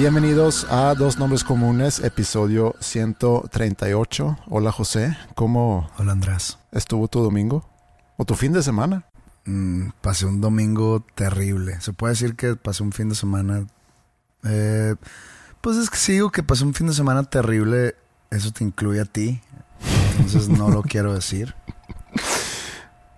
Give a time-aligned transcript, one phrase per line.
[0.00, 4.38] Bienvenidos a Dos Nombres Comunes, episodio 138.
[4.48, 6.56] Hola José, ¿cómo Hola Andrés.
[6.72, 7.68] estuvo tu domingo?
[8.16, 9.04] ¿O tu fin de semana?
[9.44, 11.78] Mm, pasé un domingo terrible.
[11.82, 13.66] Se puede decir que pasé un fin de semana.
[14.44, 14.94] eh,
[15.60, 17.94] pues es que si digo que pasé un fin de semana terrible,
[18.30, 19.42] eso te incluye a ti.
[20.16, 21.54] Entonces no lo quiero decir.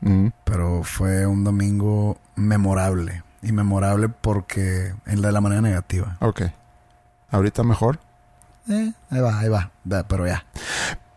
[0.01, 3.23] Mm, Pero fue un domingo memorable.
[3.41, 6.17] Y memorable porque en la de la manera negativa.
[6.21, 6.43] ok.
[7.33, 7.99] ¿Ahorita mejor?
[8.69, 9.73] Eh, ahí va, ahí va.
[9.83, 10.47] Da, Pero ya.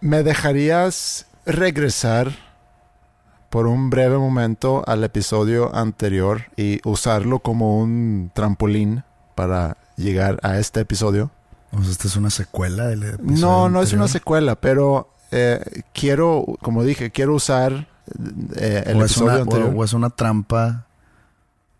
[0.01, 2.31] ¿Me dejarías regresar
[3.49, 9.03] por un breve momento al episodio anterior y usarlo como un trampolín
[9.35, 11.31] para llegar a este episodio?
[11.71, 15.83] O sea, esta es una secuela del episodio No, no es una secuela, pero eh,
[15.93, 17.87] quiero, como dije, quiero usar
[18.55, 19.73] eh, el o, es episodio una, anterior.
[19.75, 20.85] o- o es una trampa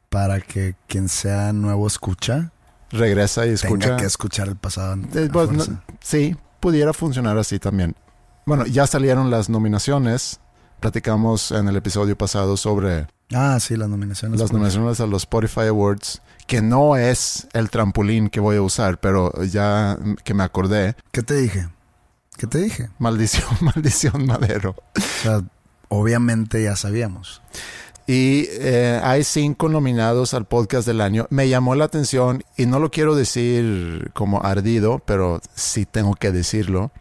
[0.09, 2.51] para que quien sea nuevo escucha
[2.95, 3.85] regresa y escucha.
[3.87, 4.95] tenga que escuchar el pasado.
[5.13, 7.95] Eh, pues, no- sí, pudiera funcionar así también.
[8.45, 10.39] Bueno, ya salieron las nominaciones.
[10.79, 14.39] Platicamos en el episodio pasado sobre Ah, sí, las nominaciones.
[14.39, 18.99] las nominaciones a los Spotify Awards, que no es el trampolín que voy a usar,
[18.99, 21.69] pero ya que me acordé, ¿Qué te dije?
[22.37, 22.89] ¿Qué te dije?
[22.99, 24.75] maldición, maldición madero.
[24.95, 25.41] O sea,
[25.87, 27.41] obviamente ya sabíamos.
[28.07, 31.25] Y eh, hay cinco nominados al podcast del año.
[31.31, 36.31] Me llamó la atención y no lo quiero decir como ardido, pero sí tengo que
[36.31, 36.91] decirlo,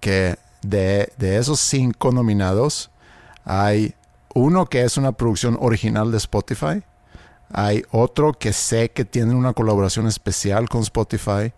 [0.00, 2.90] que de, de esos cinco nominados
[3.44, 3.94] hay
[4.34, 6.82] uno que es una producción original de Spotify.
[7.50, 11.52] Hay otro que sé que tiene una colaboración especial con Spotify.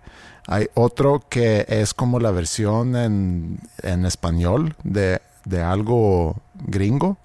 [0.46, 7.18] Hay otro que es como la versión en, en español de, de algo gringo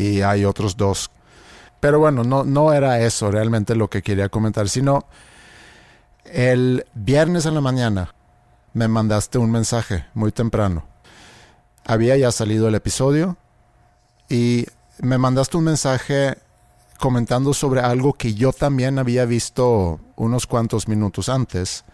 [0.00, 1.10] y hay otros dos.
[1.78, 5.06] Pero bueno, no, no era eso realmente lo que quería comentar, sino
[6.24, 8.14] el viernes en la mañana
[8.72, 10.84] me mandaste un mensaje muy temprano.
[11.84, 13.36] Había ya salido el episodio
[14.28, 14.66] y
[15.00, 16.38] me mandaste un mensaje
[16.98, 21.84] comentando sobre algo que yo también había visto unos cuantos minutos antes.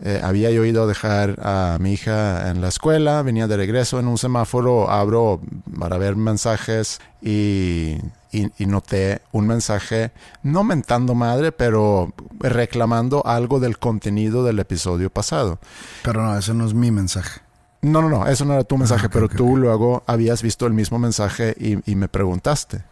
[0.00, 4.00] Eh, había yo ido a dejar a mi hija en la escuela, venía de regreso
[4.00, 5.40] en un semáforo, abro
[5.78, 7.96] para ver mensajes y,
[8.32, 10.10] y- y noté un mensaje,
[10.42, 15.58] no mentando madre, pero reclamando algo del contenido del episodio pasado.
[16.02, 17.40] Pero no, ese no es mi mensaje.
[17.80, 19.58] No, no, no, eso no era tu mensaje, ok, pero ok, tú ok.
[19.58, 22.82] luego habías visto el mismo mensaje y, y me preguntaste.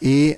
[0.00, 0.36] Y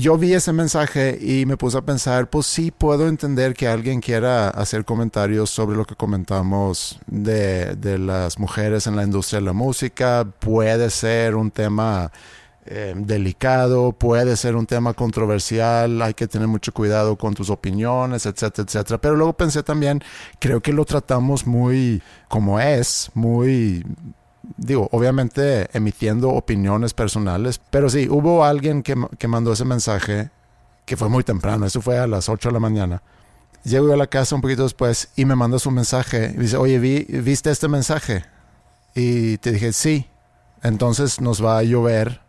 [0.00, 4.00] yo vi ese mensaje y me puse a pensar, pues sí puedo entender que alguien
[4.00, 9.46] quiera hacer comentarios sobre lo que comentamos de, de las mujeres en la industria de
[9.46, 10.26] la música.
[10.40, 12.10] Puede ser un tema
[12.68, 18.26] eh, delicado, puede ser un tema controversial, hay que tener mucho cuidado con tus opiniones,
[18.26, 19.00] etcétera, etcétera.
[19.00, 20.02] Pero luego pensé también,
[20.40, 23.84] creo que lo tratamos muy como es, muy
[24.56, 30.30] digo, obviamente emitiendo opiniones personales, pero sí, hubo alguien que, que mandó ese mensaje
[30.84, 33.02] que fue muy temprano, eso fue a las 8 de la mañana.
[33.64, 36.78] Llego a la casa un poquito después y me mandó su mensaje y dice, oye,
[36.78, 38.24] vi, ¿viste este mensaje?
[38.94, 40.06] Y te dije, sí,
[40.62, 42.20] entonces nos va a llover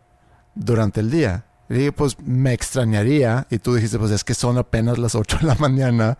[0.55, 1.45] durante el día.
[1.69, 3.45] Y dije, pues me extrañaría.
[3.49, 6.17] Y tú dijiste, pues es que son apenas las 8 de la mañana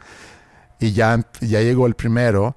[0.79, 2.55] y ya, ya llegó el primero.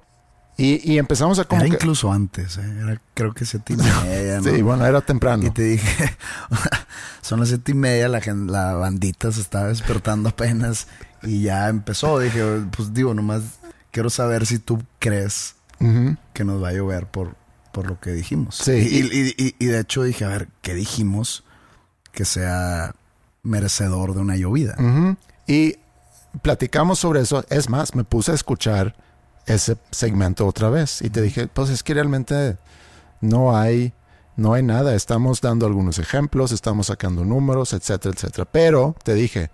[0.57, 2.61] Y, y empezamos a como Era que- incluso antes, ¿eh?
[2.81, 4.43] Era creo que siete y media, ¿no?
[4.51, 5.45] Sí, bueno, era temprano.
[5.45, 6.15] Y te dije,
[7.21, 10.87] son las siete y media, la, la bandita se estaba despertando apenas
[11.23, 12.19] y ya empezó.
[12.19, 12.43] Dije,
[12.75, 13.41] pues digo, nomás
[13.91, 15.55] quiero saber si tú crees
[16.33, 17.35] que nos va a llover por,
[17.71, 18.55] por lo que dijimos.
[18.57, 18.71] Sí.
[18.73, 21.43] Y, y, de hecho dije, a ver, ¿qué dijimos
[22.11, 22.93] que sea
[23.41, 24.75] merecedor de una llovida?
[25.47, 25.77] Y
[26.43, 27.43] platicamos sobre eso.
[27.49, 28.95] Es más, me puse a escuchar
[29.45, 32.57] ese segmento otra vez y te dije, pues es que realmente
[33.21, 33.93] no hay,
[34.35, 34.95] no hay nada.
[34.95, 38.45] Estamos dando algunos ejemplos, estamos sacando números, etcétera, etcétera.
[38.51, 39.49] Pero te dije,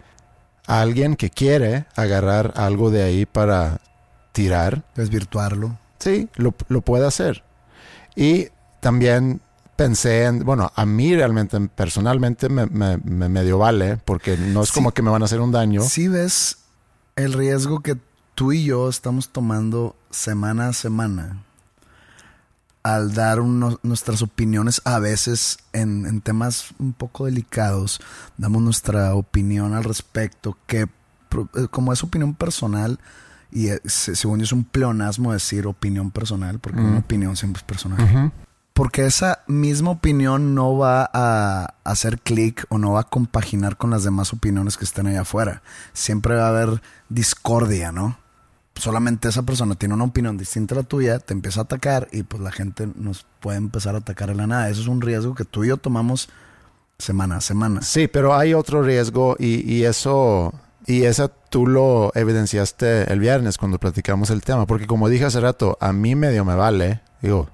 [0.65, 3.79] alguien que quiere agarrar algo de ahí para
[4.31, 4.83] tirar.
[4.95, 5.77] Desvirtuarlo.
[5.99, 7.43] Sí, lo, lo puede hacer.
[8.15, 8.49] Y
[8.79, 9.41] también
[9.75, 14.71] pensé en, bueno, a mí realmente, personalmente me, me, me medio vale, porque no es
[14.71, 15.81] como que me van a hacer un daño.
[15.81, 16.57] Sí ves
[17.15, 17.97] el riesgo que
[18.37, 21.43] tú y yo estamos tomando semana a semana
[22.83, 27.99] al dar nuestras opiniones a veces en, temas un poco delicados,
[28.37, 32.99] damos nuestra opinión al respecto, que eh, como es opinión personal,
[33.51, 37.63] y eh, según yo es un pleonasmo decir opinión personal, porque una opinión siempre es
[37.63, 38.31] personal.
[38.73, 43.89] Porque esa misma opinión no va a hacer clic o no va a compaginar con
[43.89, 45.63] las demás opiniones que estén allá afuera.
[45.93, 48.15] Siempre va a haber discordia, ¿no?
[48.79, 52.23] Solamente esa persona tiene una opinión distinta a la tuya, te empieza a atacar y
[52.23, 54.69] pues la gente nos puede empezar a atacar en la nada.
[54.69, 56.29] Eso es un riesgo que tú y yo tomamos
[56.97, 57.81] semana a semana.
[57.81, 60.53] Sí, pero hay otro riesgo y, eso,
[60.85, 65.39] y esa tú lo evidenciaste el viernes cuando platicamos el tema, porque como dije hace
[65.39, 67.49] rato, a mí medio me vale, digo,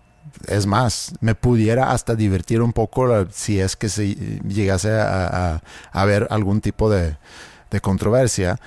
[0.47, 5.61] es más, me pudiera hasta divertir un poco si es que se llegase a, a,
[5.91, 7.17] haber algún tipo de,
[7.69, 8.59] de controversia,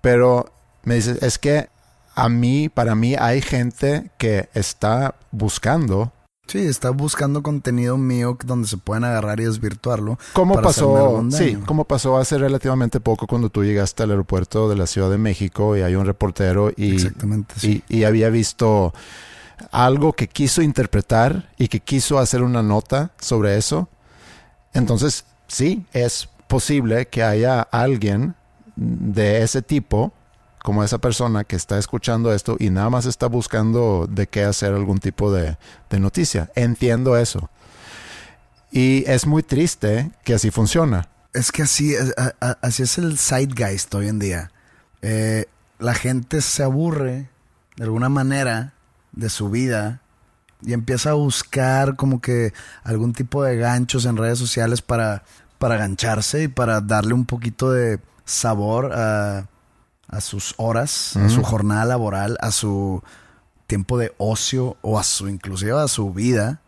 [0.00, 0.53] pero
[0.84, 1.68] me dice, es que
[2.14, 6.12] a mí, para mí, hay gente que está buscando.
[6.46, 10.18] Sí, está buscando contenido mío donde se pueden agarrar y desvirtuarlo.
[10.34, 11.24] ¿Cómo pasó?
[11.30, 15.18] Sí, como pasó hace relativamente poco cuando tú llegaste al aeropuerto de la Ciudad de
[15.18, 17.82] México y hay un reportero y, Exactamente, sí.
[17.88, 18.92] y, había visto
[19.72, 23.88] algo que quiso interpretar y que quiso hacer una nota sobre eso.
[24.74, 28.34] Entonces, sí, es posible que haya alguien
[28.76, 30.12] de ese tipo
[30.64, 34.72] como esa persona que está escuchando esto y nada más está buscando de qué hacer
[34.72, 35.58] algún tipo de,
[35.90, 36.50] noticia.
[36.54, 37.50] Entiendo eso.
[38.72, 41.10] Y es muy triste que así funciona.
[41.34, 41.94] Es que así,
[42.62, 44.52] así es el zeitgeist hoy en día.
[45.02, 45.44] Eh,
[45.78, 47.28] la gente se aburre
[47.76, 48.72] de alguna manera
[49.12, 50.00] de su vida
[50.62, 55.24] y empieza a buscar como que algún tipo de ganchos en redes sociales para,
[55.58, 59.46] para gancharse y para darle un poquito de sabor a,
[60.08, 63.02] a sus horas, a su jornada laboral, a su
[63.66, 66.60] tiempo de ocio o a su inclusive a su vida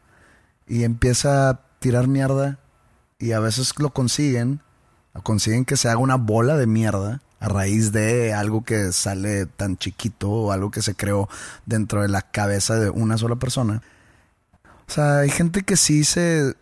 [0.67, 2.59] y empieza a tirar mierda
[3.19, 4.61] y a veces lo consiguen,
[5.23, 9.77] consiguen que se haga una bola de mierda a raíz de algo que sale tan
[9.77, 11.29] chiquito o algo que se creó
[11.67, 13.83] dentro de la cabeza de una sola persona.
[14.89, 16.55] O sea, hay gente que sí se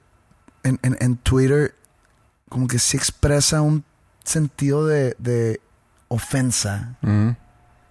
[0.63, 1.75] en, en, Twitter
[2.49, 3.85] como que sí expresa un
[4.25, 5.61] sentido de
[6.09, 6.97] ofensa.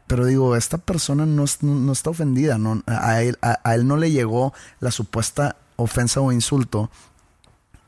[0.07, 2.57] Pero digo, esta persona no, está ofendida.
[2.57, 6.91] No, a, él, a, él no le llegó la supuesta ofensa o insulto.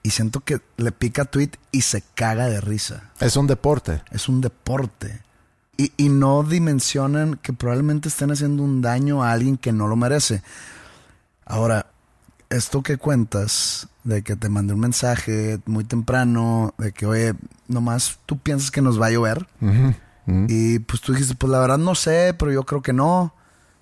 [0.04, 3.12] Y siento que le pica tweet y se caga de risa.
[3.20, 4.04] Es un deporte.
[4.12, 5.22] Es un deporte.
[5.78, 9.98] Y, y, no dimensionan que probablemente estén haciendo un daño a alguien que no lo
[9.98, 10.42] merece.
[11.46, 11.88] Ahora,
[12.50, 17.34] esto que cuentas, de que te mandé un mensaje muy temprano, de que, oye,
[17.68, 19.48] nomás tú piensas que nos va a llover.
[20.28, 23.36] Y pues tú dijiste, pues la verdad no sé, pero yo creo que no.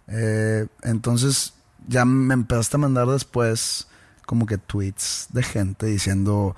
[0.07, 1.53] Eh, entonces
[1.88, 3.88] ya me empezaste a mandar después
[4.25, 6.55] como que tweets de gente diciendo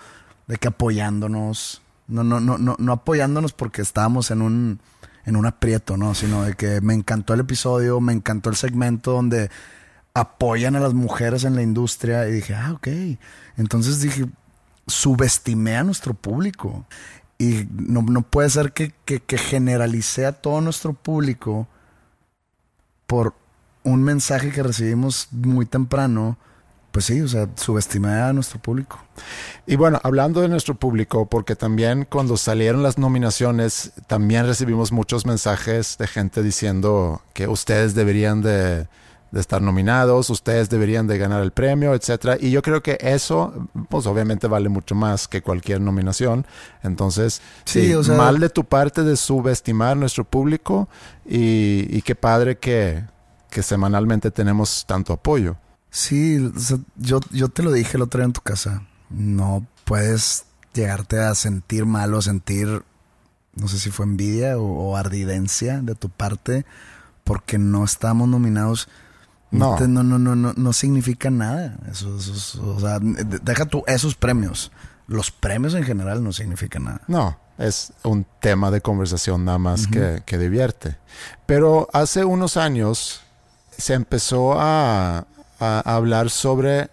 [0.48, 1.82] de que apoyándonos.
[2.08, 4.80] No, no, no, no, no apoyándonos porque estábamos en un,
[5.26, 6.14] en un aprieto, ¿no?
[6.14, 9.50] Sino de que me encantó el episodio, me encantó el segmento donde
[10.14, 12.28] apoyan a las mujeres en la industria.
[12.28, 12.88] Y dije, ah, ok.
[13.58, 14.28] Entonces dije,
[14.88, 16.86] subestimé a nuestro público.
[17.38, 21.68] Y no, puede ser que, que, generalicé a todo nuestro público
[23.08, 23.34] por
[23.84, 26.38] un mensaje que recibimos muy temprano.
[26.92, 29.04] Pues sí, o sea, subestimé a nuestro público.
[29.68, 35.26] Y bueno, hablando de nuestro público, porque también cuando salieron las nominaciones, también recibimos muchos
[35.26, 38.88] mensajes de gente diciendo que ustedes deberían de
[39.32, 42.38] de estar nominados, ustedes deberían de ganar el premio, etcétera.
[42.40, 46.46] Y yo creo que eso, pues obviamente vale mucho más que cualquier nominación.
[46.84, 50.88] Entonces, sí, mal de tu parte de subestimar nuestro público
[51.26, 53.04] y, qué padre que,
[53.62, 55.56] semanalmente tenemos tanto apoyo.
[55.90, 56.52] Sí,
[56.98, 58.84] yo, yo te lo dije el otro día en tu casa.
[59.10, 62.84] No puedes llegarte a sentir mal o sentir,
[63.54, 66.66] no sé si fue envidia o ardidencia de tu parte
[67.26, 68.88] porque no estamos nominados.
[69.52, 69.78] No.
[69.80, 71.78] No, no, no, no, no, significa nada.
[71.90, 74.72] Eso, eso- eso- o sea, de- deja tú esos premios.
[75.08, 77.02] Los premios en general no significan nada.
[77.08, 80.98] No, es un tema de conversación nada más que, que divierte.
[81.46, 83.22] Pero hace unos años
[83.78, 85.26] se empezó a,
[85.60, 86.90] a hablar sobre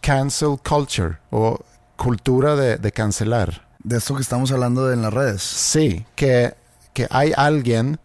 [0.00, 1.60] cancel culture o
[1.96, 3.68] cultura de, de cancelar.
[3.84, 5.42] De esto que estamos hablando de en las redes.
[5.42, 6.54] Sí, que,
[6.94, 8.00] que hay alguien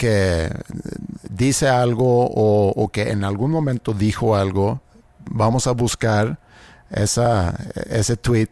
[0.00, 0.50] que
[1.28, 4.80] dice algo o, que en algún momento dijo algo,
[5.30, 6.38] vamos a buscar
[6.90, 7.54] esa,
[7.90, 8.48] ese tweet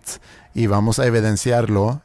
[0.52, 2.02] y vamos a evidenciarlo.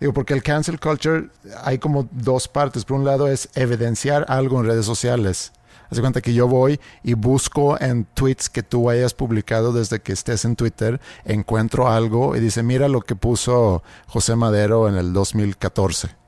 [0.00, 1.28] Digo, porque el cancel culture
[1.62, 2.86] hay como dos partes.
[2.86, 5.52] Por un lado es evidenciar algo en redes sociales.
[5.90, 10.00] Haz de cuenta que yo voy y busco en tweets que tú hayas publicado desde
[10.00, 14.94] que estés en Twitter, encuentro algo y dice, mira lo que puso José Madero en
[14.94, 16.23] el 2014.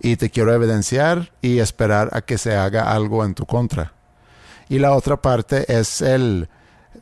[0.00, 3.92] Y te quiero evidenciar y esperar a que se haga algo en tu contra.
[4.68, 6.48] Y la otra parte es el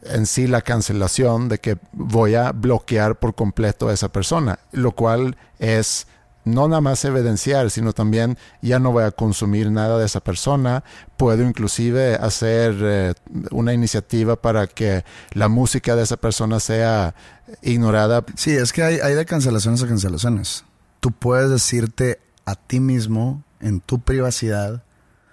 [0.02, 4.92] en sí la cancelación de que voy a bloquear por completo a esa persona, lo
[4.92, 6.06] cual es
[6.44, 10.82] no nada más evidenciar, sino también ya no voy a consumir nada de esa persona.
[11.16, 13.14] Puedo inclusive hacer eh,
[13.50, 17.14] una iniciativa para que la música de esa persona sea
[17.60, 18.24] ignorada.
[18.34, 20.64] Sí, es que hay, hay de cancelaciones a cancelaciones.
[21.00, 24.82] Tú puedes decirte a ti mismo, en tu privacidad,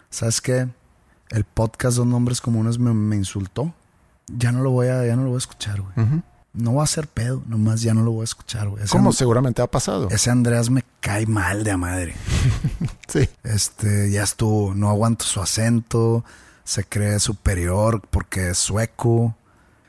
[0.10, 0.68] ¿sabes qué?
[1.30, 3.74] El podcast Dos Nombres Comunes me, me insultó.
[4.28, 6.24] Ya no lo voy a, ya no lo voy a escuchar, güey.
[6.54, 8.86] No va a ser pedo, nomás ya no lo voy a escuchar, güey.
[8.88, 10.10] Como seguramente ha pasado.
[10.10, 12.16] Ese Andreas me cae mal de a madre.
[13.08, 13.30] Sí.
[13.44, 16.26] Este, ya estuvo, no aguanto su acento,
[16.64, 19.38] se cree superior porque es sueco,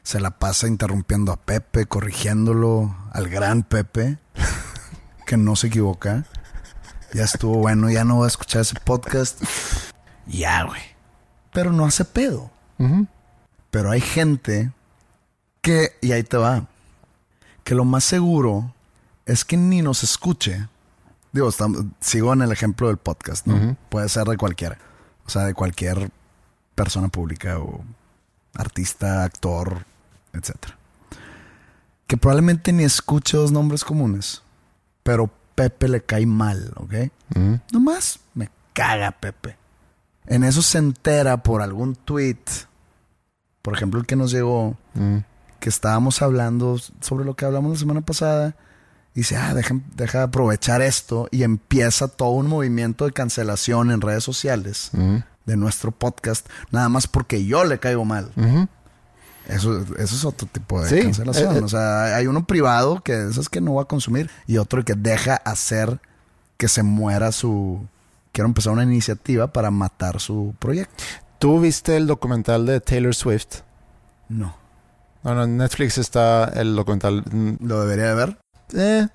[0.03, 4.19] se la pasa interrumpiendo a Pepe, corrigiéndolo, al gran Pepe,
[5.27, 6.27] que no se equivoca.
[7.13, 9.43] Ya estuvo bueno, ya no voy a escuchar ese podcast.
[10.27, 10.81] Ya, güey.
[11.53, 12.51] Pero no hace pedo.
[13.71, 14.71] Pero hay gente
[15.63, 16.67] que, y ahí te va,
[17.65, 18.73] que lo más seguro
[19.25, 20.69] es que ni nos escuche.
[21.33, 23.77] Digo, estam- sigo en el ejemplo del podcast, ¿no?
[23.89, 24.79] Puede ser de cualquiera.
[25.27, 26.11] O sea, de cualquier
[26.75, 27.83] persona pública o
[28.55, 29.85] artista, actor,
[30.33, 30.77] etcétera.
[32.07, 34.43] Que probablemente ni escuche dos nombres comunes.
[35.03, 36.95] Pero Pepe le cae mal, ¿ok?
[37.35, 37.59] Ujú.
[37.73, 39.57] Nomás me caga Pepe.
[40.27, 42.37] En eso se entera por algún tweet.
[43.63, 45.25] Por ejemplo, el que nos llegó, Ujú.
[45.59, 48.55] que estábamos hablando sobre lo que hablamos la semana pasada.
[49.15, 51.27] Y dice, ah, deja, deja de aprovechar esto.
[51.33, 55.23] Y empieza todo un movimiento de cancelación en redes sociales Ujú.
[55.47, 56.47] de nuestro podcast.
[56.71, 58.31] Nada más porque yo le caigo mal.
[59.49, 61.55] Eso, eso es otro tipo de Sí, cancelación.
[61.57, 61.63] eh, eh.
[61.63, 64.31] o sea, hay uno privado que eso es que no va a consumir.
[64.47, 66.01] Y otro que deja hacer
[66.57, 67.87] que se muera su...
[68.33, 71.05] Quiero empezar una iniciativa para matar su proyecto.
[71.39, 73.61] ¿Tú viste el documental de Taylor Swift?
[74.29, 74.57] No.
[75.23, 77.23] No, no, en Netflix está el documental.
[77.31, 78.39] mm, ¿Lo debería de ver?
[78.75, 79.07] eh,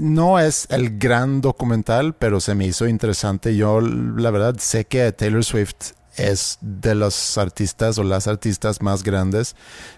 [0.00, 3.56] no es el gran documental, pero se me hizo interesante.
[3.56, 9.02] Yo, la verdad, sé que Taylor Swift es de los artistas o las artistas más
[9.02, 9.56] grandes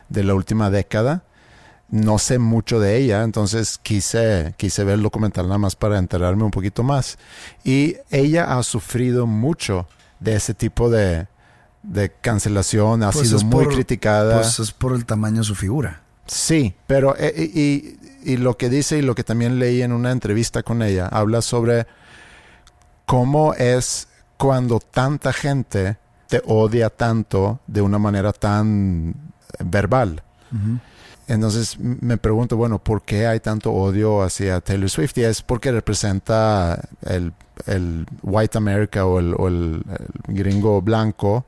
[0.09, 1.23] de la última década.
[1.91, 6.45] No sé mucho de ella, entonces quise, quise ver el documental nada más para enterarme
[6.45, 7.19] un poquito más.
[7.65, 9.87] Y ella ha sufrido mucho
[10.19, 11.27] de ese tipo de,
[11.83, 14.37] de cancelación, ha Pues sido muy por- criticada.
[14.41, 16.01] Pues es por el tamaño de su figura.
[16.27, 19.93] Sí, pero eh, y, y- y lo que dice y lo que también leí en
[19.93, 21.87] una entrevista con ella, habla sobre
[23.05, 25.97] cómo es cuando tanta gente
[26.33, 29.15] te odia tanto de una manera tan
[29.63, 30.23] verbal.
[31.29, 35.17] Entonces me pregunto, bueno, ¿por qué hay tanto odio hacia Taylor Swift?
[35.19, 37.33] Y es porque representa el,
[37.67, 39.83] el white America o el, o el-
[40.27, 41.45] el gringo blanco.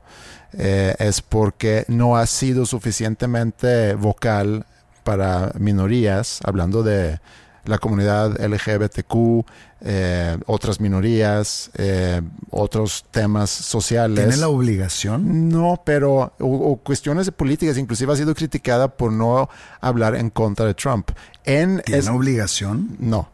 [0.57, 4.65] eh, es porque no ha sido suficientemente vocal
[5.03, 7.19] para minorías, hablando de
[7.65, 9.45] la comunidad LGBTQ,
[9.81, 14.17] eh, otras minorías, eh, otros temas sociales.
[14.25, 15.49] ¿Tiene la obligación?
[15.49, 19.49] No, pero o, o cuestiones de políticas, inclusive ha sido criticada por no
[19.81, 21.11] hablar en contra de Trump.
[21.43, 22.95] En ¿Tiene es- la obligación?
[22.99, 23.29] no,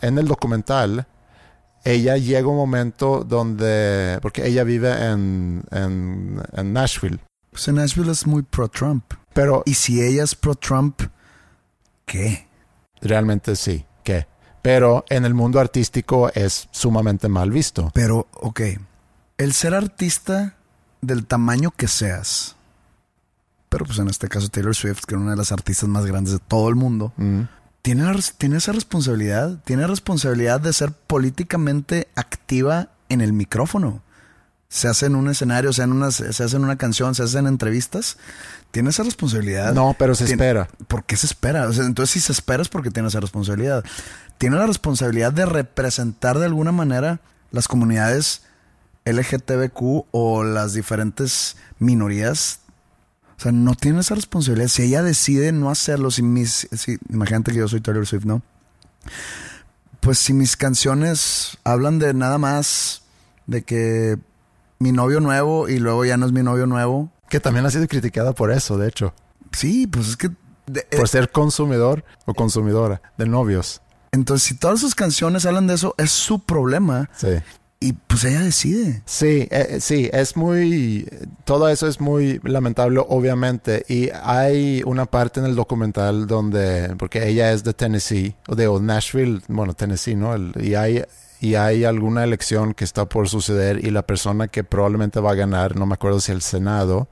[0.00, 1.06] en el documental
[1.84, 7.18] ella llega un momento donde, porque ella vive en, en, en Nashville,
[7.50, 9.04] Pues en Nashville es muy pro-Trump.
[9.32, 11.00] pero Y si ella es pro-Trump,
[12.04, 12.47] ¿qué?
[13.00, 14.26] Realmente sí, que,
[14.62, 17.90] pero en el mundo artístico es sumamente mal visto.
[17.94, 18.60] Pero, ok,
[19.38, 20.54] el ser artista
[21.00, 22.56] del tamaño que seas,
[23.68, 26.32] pero pues en este caso Taylor Swift, que es una de las artistas más grandes
[26.32, 27.42] de todo el mundo, Mm.
[27.82, 34.02] tiene, la tiene esa responsabilidad, tiene responsabilidad de ser políticamente activa en el micrófono.
[34.70, 37.38] se hace en un escenario, se, en una, se hace en una canción, se hace
[37.38, 38.18] en entrevistas,
[38.70, 39.72] tiene esa responsabilidad.
[39.74, 40.68] No, pero se Tiene- espera.
[40.88, 41.66] ¿Por qué se espera?
[41.68, 43.84] O sea, entonces, si se espera es porque tiene esa responsabilidad.
[44.38, 47.20] Tiene la responsabilidad de representar de alguna manera
[47.50, 48.42] las comunidades
[49.04, 52.60] LGTBQ o las diferentes minorías.
[53.38, 54.68] O sea, no tiene esa responsabilidad.
[54.68, 56.68] Si ella decide no hacerlo, si mis.
[56.72, 58.42] Si, imagínate que yo soy Taylor Swift, ¿no?
[60.00, 63.02] Pues si mis canciones hablan de nada más
[63.46, 64.18] de que
[64.78, 67.10] mi novio nuevo y luego ya no es mi novio nuevo.
[67.28, 69.14] Que también ha sido criticada por eso, de hecho.
[69.52, 70.30] Sí, pues es que.
[70.66, 73.80] de- Por ser consumidor o consumidora de novios.
[74.12, 77.10] Entonces, si todas sus canciones hablan de eso, es su problema.
[77.16, 77.28] Sí.
[77.80, 79.02] Y pues ella decide.
[79.06, 81.08] Sí, eh, sí, es muy,
[81.44, 83.84] todo eso es muy lamentable, obviamente.
[83.88, 88.66] Y hay una parte en el documental donde, porque ella es de Tennessee, o de
[88.66, 90.34] o Nashville, bueno, Tennessee, ¿no?
[90.34, 91.04] El- y hay,
[91.40, 95.34] y hay alguna elección que está por suceder y la persona que probablemente va a
[95.34, 97.08] ganar, no me acuerdo si el Senado,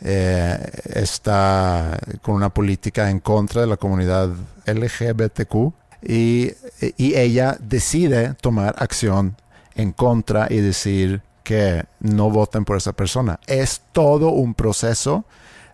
[0.00, 0.58] eh,
[0.94, 4.28] está con una política en contra de la comunidad
[4.66, 5.72] LGBTQ
[6.02, 6.52] y,
[6.98, 9.36] y ella decide tomar acción
[9.74, 13.38] en contra y decir que no voten por esa persona.
[13.46, 15.24] Es todo un proceso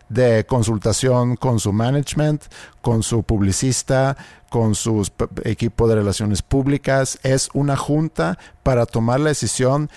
[0.08, 2.44] de consultación con su management,
[2.82, 4.16] con su publicista,
[4.52, 5.10] con su
[5.44, 7.18] equipo de relaciones públicas.
[7.22, 9.88] Es una junta para tomar la decisión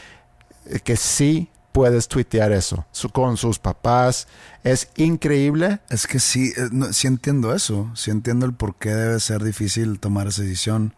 [0.85, 4.27] que sí puedes tuitear eso su- con sus papás.
[4.63, 5.81] Es increíble.
[5.89, 7.91] Es que sí, eh, no, sí entiendo eso.
[7.95, 10.93] Sí entiendo el por qué debe ser difícil tomar esa decisión.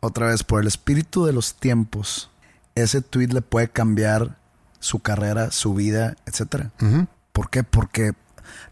[0.00, 2.30] Otra vez, por el espíritu de los tiempos,
[2.74, 4.36] ese tweet le puede cambiar
[4.78, 6.70] su carrera, su vida, etcétera.
[6.82, 7.06] Ujú.
[7.32, 7.62] ¿Por qué?
[7.64, 8.12] Porque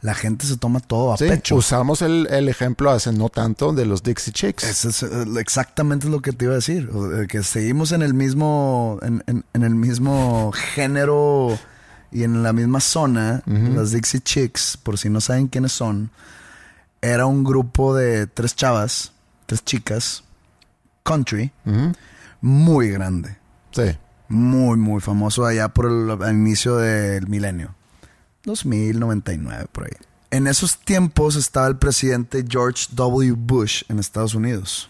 [0.00, 1.56] la gente se toma todo a Sí, pecho.
[1.56, 4.64] usamos el, el ejemplo hace no tanto de los Dixie Chicks.
[4.64, 6.90] Eso es eh, exactamente lo que te iba a decir.
[7.20, 11.58] eh, Que seguimos en el mismo, en, en- en el mismo género
[12.10, 13.42] y en la misma zona.
[13.46, 13.74] Ujú.
[13.74, 16.10] Las Dixie Chicks, por si no saben quiénes son,
[17.00, 19.12] era un grupo de tres chavas,
[19.46, 20.22] tres chicas,
[21.02, 21.50] country,
[22.40, 23.36] muy grande.
[23.72, 23.96] Sí.
[24.28, 27.74] Muy, muy famoso allá por el, inicio del milenio.
[28.44, 29.92] 2099, por ahí.
[30.30, 33.32] En esos tiempos estaba el presidente George W.
[33.36, 34.88] Bush en Estados Unidos.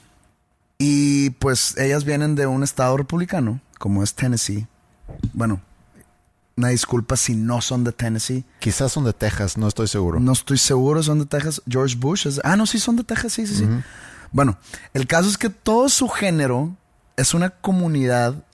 [0.79, 4.67] Y pues ellas vienen de un estado republicano, como es Tennessee.
[5.33, 5.61] Bueno,
[6.57, 8.45] una disculpa si no son de Tennessee.
[8.59, 10.21] Quizás son de Texas, no estoy seguro.
[10.21, 11.63] No estoy seguro, son de Texas.
[11.69, 12.41] George Bush es...
[12.45, 13.67] Ah, no, sí, son de Texas, sí, sí, sí.
[14.31, 14.59] Bueno,
[14.95, 16.77] el caso es que todo su género
[17.17, 18.45] es una comunidad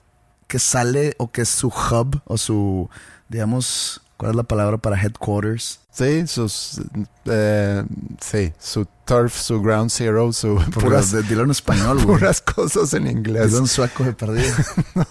[0.47, 2.89] que sale o que es su hub o su,
[3.27, 5.79] digamos, ¿cuál es la palabra para headquarters?
[5.91, 6.79] Sí, sus,
[7.25, 7.83] eh,
[8.21, 12.19] sí, su turf, su ground zero, su puras, Puras, dilo en español, güey.
[12.19, 13.47] puras cosas en inglés.
[13.47, 14.53] Dilo en sueco de perdido.
[14.95, 15.05] no,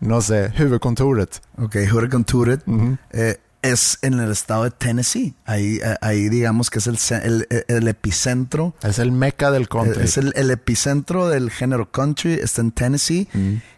[0.00, 1.40] no sé, huvudkontoret.
[1.58, 2.24] ok, Hurricane
[2.66, 2.98] Ujú.
[3.12, 5.34] eh, es en el estado de Tennessee.
[5.44, 10.04] Ahí, eh, ahí digamos que es el, el, el epicentro Es el meca del country.
[10.04, 13.28] Es el, el epicentro del género country, está en Tennessee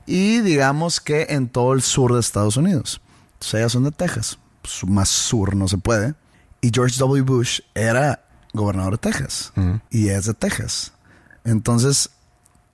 [0.06, 3.00] y digamos que en todo el sur de Estados Unidos.
[3.34, 4.38] Entonces ellas son de Texas,
[4.86, 6.14] más sur no se puede.
[6.60, 7.22] Y George W.
[7.22, 9.52] Bush era gobernador de Texas
[9.90, 10.92] y es de Texas.
[11.44, 12.10] Entonces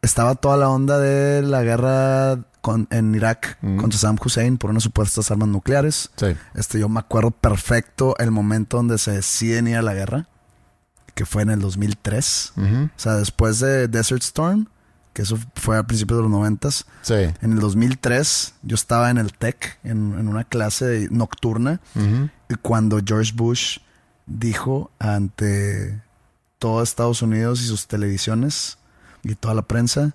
[0.02, 4.82] estaba toda la onda de la guerra con- en Irak contra Saddam Hussein por unas
[4.82, 6.10] supuestas armas nucleares.
[6.16, 6.34] Sí.
[6.54, 10.28] Este, yo me acuerdo perfecto el momento donde se deciden ir a la guerra,
[11.14, 12.52] que fue en el 2003.
[12.56, 12.84] Ujú.
[12.84, 14.66] O sea, después de Desert Storm,
[15.14, 17.14] que eso fue a principios de los noventas, Sí.
[17.40, 21.80] en el 2003 yo estaba en el TEC, en, en una clase nocturna,
[22.50, 23.78] y cuando George Bush
[24.26, 26.02] dijo ante
[26.58, 28.76] todo Estados Unidos y sus televisiones
[29.22, 30.14] y toda la prensa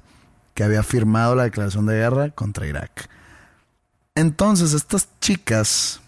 [0.53, 3.09] que había firmado la declaración de guerra contra Irak.
[4.15, 6.01] Entonces estas chicas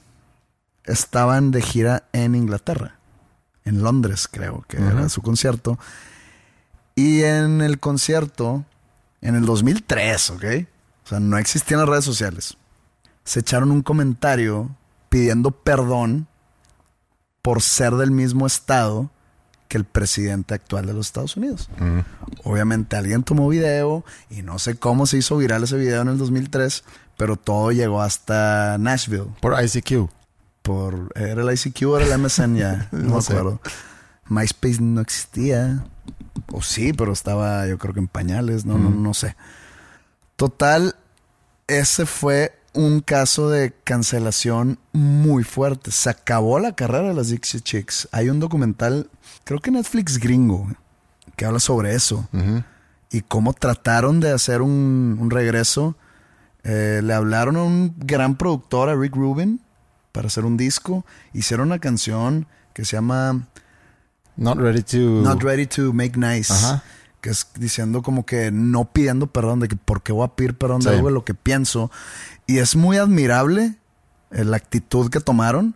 [0.83, 2.95] estaban de gira en Inglaterra,
[3.63, 5.79] en Londres creo que era su concierto.
[6.95, 8.65] Y en el concierto,
[9.21, 10.43] en el 2003, ¿ok?
[11.05, 12.57] O sea, no existían las redes sociales.
[13.23, 14.75] Se echaron un comentario
[15.09, 16.27] pidiendo perdón
[17.41, 19.09] por ser del mismo estado
[19.67, 21.69] que el presidente actual de los Estados Unidos.
[21.75, 22.03] Ujú.
[22.43, 26.17] Obviamente alguien tomó video y no sé cómo se hizo viral ese video en el
[26.17, 26.83] 2003,
[27.15, 29.27] pero todo llegó hasta Nashville.
[29.39, 30.09] Por ICQ.
[30.61, 32.89] Por, ¿Era el ICQ o era el MSN ya?
[32.91, 33.61] No, No me acuerdo.
[34.27, 35.85] MySpace no existía.
[36.53, 39.03] O sí, pero estaba yo creo que en pañales, no, no, Mm.
[39.03, 39.35] no sé.
[40.35, 40.95] Total,
[41.67, 45.91] ese fue un caso de cancelación muy fuerte.
[45.91, 48.07] Se acabó la carrera de las Dixie Chicks.
[48.11, 49.09] Hay un documental,
[49.43, 50.67] creo que Netflix gringo,
[51.35, 52.27] que habla sobre eso
[53.09, 55.95] y cómo trataron de hacer un, un regreso
[56.63, 59.59] Eh, le hablaron a un gran productor, a Rick Rubin,
[60.11, 61.03] para hacer un disco.
[61.33, 63.47] Hicieron una canción que se llama
[64.37, 64.97] Not ready to.
[64.97, 66.53] Not Ready to Make Nice.
[66.53, 66.83] Ajá.
[67.19, 70.57] Que es diciendo como que no pidiendo perdón, de que por qué voy a pedir
[70.57, 71.91] perdón de algo de lo que pienso.
[72.47, 73.75] Y es muy admirable
[74.31, 75.75] eh, la actitud que tomaron.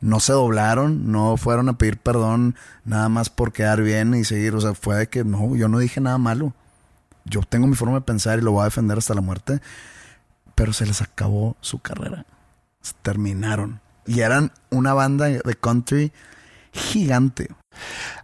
[0.00, 4.54] No se doblaron, no fueron a pedir perdón nada más por quedar bien y seguir.
[4.54, 6.52] O sea, fue de que no, yo no dije nada malo.
[7.24, 9.62] Yo tengo mi forma de pensar y lo voy a defender hasta la muerte.
[10.54, 12.26] Pero se les acabó su carrera.
[12.82, 13.80] Se terminaron.
[14.06, 16.12] Y eran una banda de country
[16.74, 17.48] gigante.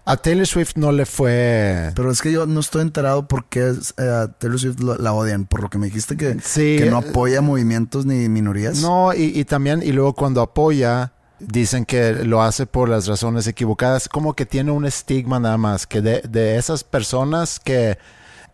[0.05, 1.93] A Taylor Swift no le fue.
[1.95, 5.47] Pero es que yo no estoy enterado por qué eh, a Taylor Swift la odian.
[5.47, 8.81] Por lo que me dijiste que, Sí, que no apoya movimientos ni minorías.
[8.83, 13.47] No, y, y también, y luego cuando apoya, dicen que lo hace por las razones
[13.47, 14.09] equivocadas.
[14.09, 17.99] Como que tiene un estigma nada más, que de, de esas personas que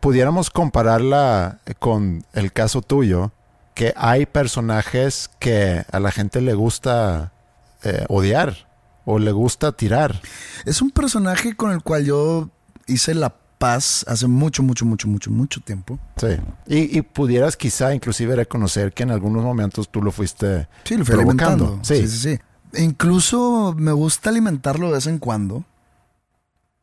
[0.00, 3.32] pudiéramos compararla con el caso tuyo,
[3.74, 7.32] que hay personajes que a la gente le gusta
[7.82, 8.65] eh, odiar
[9.06, 10.20] o le gusta tirar.
[10.66, 12.50] Es un personaje con el cual yo
[12.86, 15.98] hice la paz hace mucho, mucho, mucho, mucho, mucho tiempo.
[16.18, 16.36] Sí.
[16.66, 21.06] Y, y pudieras quizá inclusive reconocer que en algunos momentos tú lo fuiste Sí, lo
[21.06, 21.64] fui provocando.
[21.64, 21.84] alimentando.
[21.84, 22.06] Sí.
[22.06, 22.08] Sí.
[22.08, 22.38] sí,
[22.74, 22.82] sí.
[22.82, 25.64] Incluso me gusta alimentarlo de vez en cuando.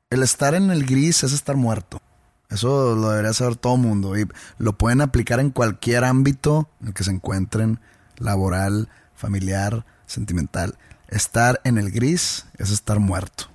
[0.10, 2.02] El estar en el gris es estar muerto.
[2.50, 4.18] Eso lo debería saber todo mundo.
[4.18, 7.80] Y lo pueden aplicar en cualquier ámbito en el que se encuentren,
[8.18, 10.78] laboral, familiar, sentimental.
[11.14, 13.46] Estar en el gris es estar muerto.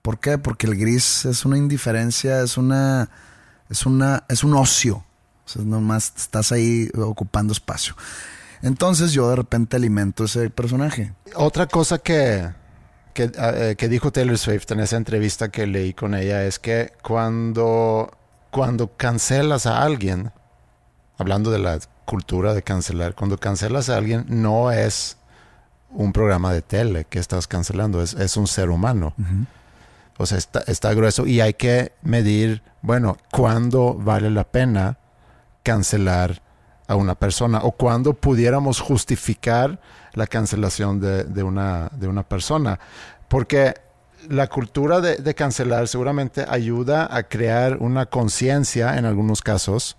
[0.00, 0.38] ¿Por qué?
[0.38, 3.10] Porque el gris es una indiferencia, es una.
[3.68, 4.24] es una.
[4.30, 5.04] es un ocio.
[5.44, 7.94] O sea, nomás estás ahí ocupando espacio.
[8.62, 11.12] Entonces yo de repente alimento ese personaje.
[11.34, 12.48] Otra cosa que,
[13.12, 16.92] que, eh, que dijo Taylor Swift en esa entrevista que leí con ella es que
[17.02, 18.16] cuando,
[18.50, 20.32] cuando cancelas a alguien,
[21.18, 25.18] hablando de la cultura de cancelar, cuando cancelas a alguien no es
[25.92, 29.14] un programa de tele que estás cancelando, es, es un ser humano.
[30.18, 34.98] O sea, está, está grueso y hay que medir, bueno, cuándo vale la pena
[35.62, 36.42] cancelar
[36.86, 39.80] a una persona o cuándo pudiéramos justificar
[40.12, 42.78] la cancelación de, de una, de una persona.
[43.28, 43.74] Porque
[44.28, 49.96] la cultura de, de cancelar seguramente ayuda a crear una conciencia en algunos casos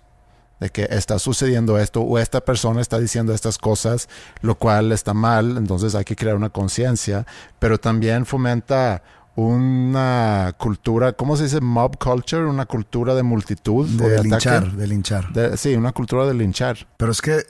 [0.60, 4.08] de que está sucediendo esto o esta persona está diciendo estas cosas,
[4.40, 7.26] lo cual está mal, entonces hay que crear una conciencia,
[7.58, 9.02] pero también fomenta
[9.36, 11.60] una cultura, ¿cómo se dice?
[11.60, 13.86] Mob culture, una cultura de multitud.
[13.88, 14.22] De, ataque.
[14.28, 15.32] linchar, de linchar.
[15.32, 16.86] De- sí, una cultura de linchar.
[16.96, 17.44] Pero es que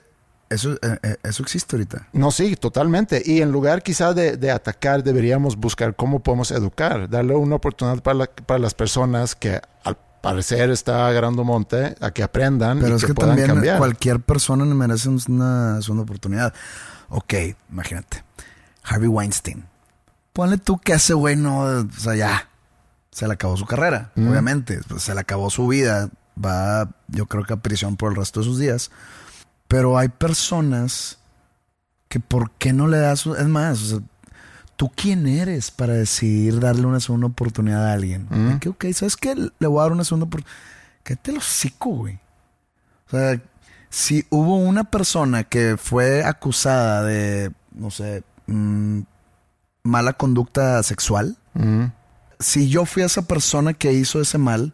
[0.49, 2.07] eso, eh, eh, eso existe ahorita.
[2.13, 3.21] No, sí, totalmente.
[3.25, 8.01] Y en lugar quizá de, de atacar, deberíamos buscar cómo podemos educar, darle una oportunidad
[8.01, 9.97] para, la- para las personas que al
[10.29, 13.77] parecer está agarrando monte a que aprendan Pero y es que, que puedan también cambiar.
[13.77, 16.53] cualquier persona merece un- una segunda oportunidad.
[17.09, 17.33] Ok,
[17.71, 18.23] imagínate.
[18.83, 19.65] Harvey Weinstein.
[20.33, 22.49] Ponle tú que ese güey no, o sea, ya.
[23.11, 24.27] Se le acabó su carrera, Mm.
[24.29, 24.79] obviamente.
[24.87, 26.09] Pues se le acabó su vida.
[26.43, 28.91] Va, yo creo que a prisión por el resto de sus días.
[29.67, 31.17] Pero hay personas
[32.09, 33.25] que ¿por qué no le das?
[33.25, 33.99] Es más, o sea,
[34.75, 38.27] ¿tú quién eres para decidir darle una segunda oportunidad a alguien?
[38.29, 38.59] Mm.
[38.59, 39.35] Que, ok, ¿sabes qué?
[39.35, 40.57] Le voy a dar una segunda oportunidad.
[41.03, 42.19] Cállate el hocico, güey.
[43.07, 43.41] O sea,
[43.89, 49.01] si hubo una persona que fue acusada de, no sé, mm,
[49.83, 51.85] mala conducta sexual, Mm.
[52.39, 54.73] si yo fui esa persona que hizo ese mal,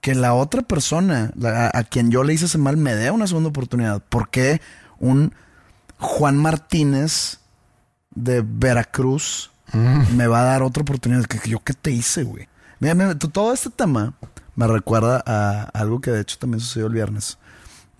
[0.00, 3.10] que la otra persona la- a, a quien yo le hice ese mal me dé
[3.12, 4.02] una segunda oportunidad.
[4.02, 4.60] ¿Por qué
[4.98, 5.32] un
[5.98, 7.38] Juan Martínez
[8.14, 9.50] de Veracruz
[10.14, 11.24] me va a dar otra oportunidad?
[11.24, 12.48] ¿Que, que yo qué te hice, güey?
[12.80, 14.14] Mira, todo este tema
[14.56, 17.38] me recuerda a algo que de hecho también sucedió el viernes.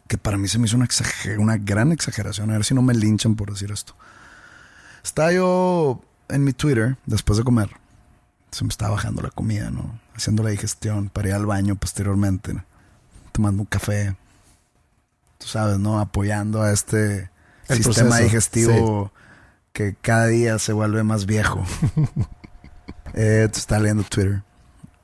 [0.08, 2.50] Que para mí se me hizo una, exager- una gran exageración.
[2.50, 3.94] A ver si no me linchan por decir esto.
[5.02, 7.70] Estaba yo en mi Twitter después de comer.
[8.50, 9.98] Se me estaba bajando la comida, ¿no?
[10.14, 12.52] Haciendo la digestión para ir al baño posteriormente.
[12.52, 12.64] ¿no?
[13.32, 14.14] Tomando un café.
[15.38, 15.98] Tú sabes, ¿no?
[15.98, 17.30] Apoyando a este
[17.68, 19.12] El sistema proceso, digestivo
[19.72, 21.64] que cada día se vuelve más viejo.
[23.14, 24.42] eh, está leyendo Twitter.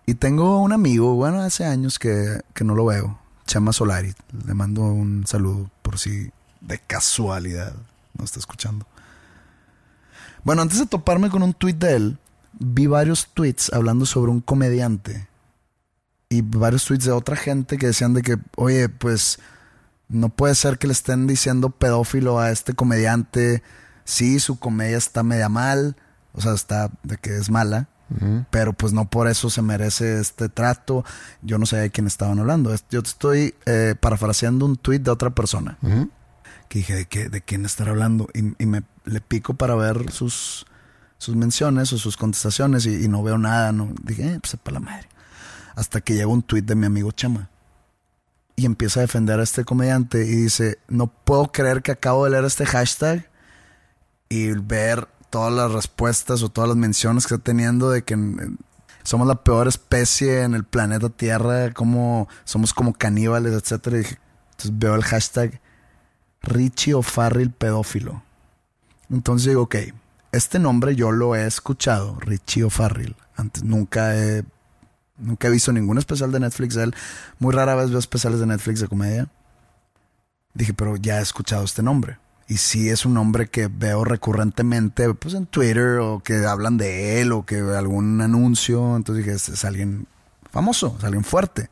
[0.07, 3.19] Y tengo un amigo, bueno, hace años que, que no lo veo.
[3.47, 4.15] Chema Solari.
[4.47, 7.75] Le mando un saludo por si de casualidad
[8.17, 8.87] no está escuchando.
[10.45, 12.19] Bueno, antes de toparme con un tweet de él,
[12.59, 15.29] vi varios tweets hablando sobre un comediante.
[16.29, 19.39] Y varios tweets de otra gente que decían de que, oye, pues
[20.09, 23.63] no puede ser que le estén diciendo pedófilo a este comediante.
[24.09, 25.95] Sí, su comedia está media mal.
[26.33, 27.89] O sea, está de que es mala.
[28.49, 31.05] pero pues no por eso se merece este trato.
[31.43, 32.75] Yo no sé de quién estaban hablando.
[32.91, 35.77] Yo estoy eh, parafraseando un tweet de otra persona.
[36.71, 38.29] Que dije, ¿de, qué, de quién estar hablando?
[38.33, 40.65] Y, me le pico para ver sus,
[41.19, 43.73] sus menciones o sus contestaciones y, no veo nada.
[43.73, 43.93] No.
[44.05, 45.07] Dije, eh, pues para la madre.
[45.77, 47.51] Hasta que llega un tweet de mi amigo Chema.
[48.57, 52.31] Y empieza a defender a este comediante y dice, no puedo creer que acabo de
[52.31, 53.29] leer este hashtag
[54.29, 58.17] y ver todas las respuestas o todas las menciones que está teniendo de que
[59.03, 63.99] somos la peor especie en el planeta Tierra, como somos como caníbales, etcétera.
[63.99, 65.61] entonces veo el hashtag
[66.43, 68.23] Richie O'Farrill pedófilo.
[69.11, 69.77] Entonces digo, ok,
[70.33, 73.17] este nombre yo lo he escuchado, Richie O'Farrill.
[73.37, 74.45] Antes nunca he,
[75.17, 76.95] nunca he visto ningún especial de Netflix de él.
[77.39, 79.29] Muy rara vez veo especiales de Netflix de comedia.
[80.53, 82.19] Dije, pero ya he escuchado este nombre.
[82.51, 87.21] Y sí es un nombre que veo recurrentemente pues en Twitter o que hablan de
[87.21, 88.97] él o que algún anuncio.
[88.97, 90.07] Entonces dije, es, alguien
[90.51, 91.69] famoso, es alguien fuerte.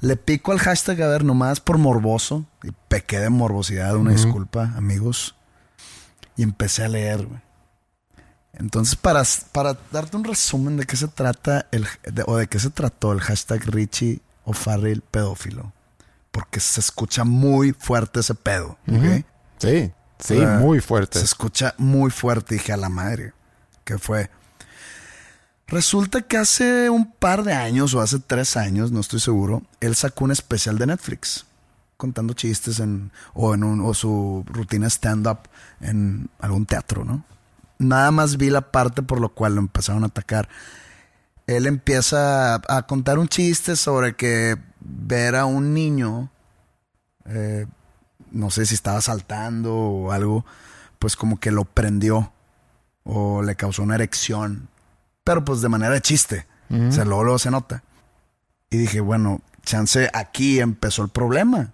[0.00, 4.74] Le pico al hashtag a ver nomás por morboso y pequé de morbosidad, una disculpa,
[4.76, 5.36] amigos.
[6.36, 7.26] Y empecé a leer,
[8.52, 9.22] Entonces, para,
[9.52, 11.86] para darte un resumen de qué se trata el,
[12.26, 15.72] o de qué se trató el hashtag Richie o Farrell pedófilo,
[16.30, 18.76] porque se escucha muy fuerte ese pedo,
[19.58, 21.18] Sí, sí, muy fuerte.
[21.18, 23.32] Se escucha muy fuerte, dije a la madre.
[23.84, 24.30] ¿Qué fue?
[25.68, 29.96] Resulta que hace un par de años o hace tres años, no estoy seguro, él
[29.96, 31.44] sacó un especial de Netflix
[31.96, 35.38] contando chistes en, o, en un, o su rutina stand-up
[35.80, 37.24] en algún teatro, ¿no?
[37.78, 40.48] Nada más vi la parte por lo cual lo empezaron a atacar.
[41.46, 46.30] Él empieza a, contar un chiste sobre que ver a un niño
[47.26, 47.66] eh,
[48.36, 50.44] no sé si estaba saltando o algo,
[50.98, 52.32] pues como que lo prendió
[53.04, 54.68] o le causó una erección,
[55.24, 57.82] pero pues de manera de chiste, o sea, luego, luego se nota.
[58.70, 61.72] Y dije, bueno, chance aquí empezó el problema.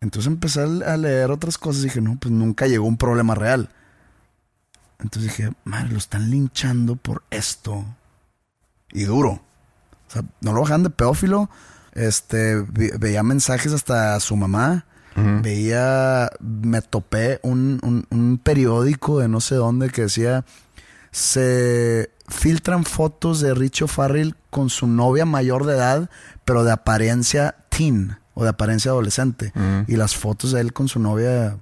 [0.00, 3.68] Entonces empecé a leer otras cosas y dije, no, pues nunca llegó un problema real.
[4.98, 7.84] Entonces dije, madre, lo están linchando por esto.
[8.90, 9.42] Y duro.
[10.08, 11.50] O sea, no lo bajan de pedófilo.
[11.92, 19.40] Este, veía mensajes hasta a su mamá Veía, me topé un, un, periódico de no
[19.40, 20.44] sé dónde que decía,
[21.10, 26.10] se filtran fotos de Richo Farrell con su novia mayor de edad,
[26.44, 29.52] pero de apariencia teen o de apariencia adolescente.
[29.86, 31.58] Y las fotos de él con su novia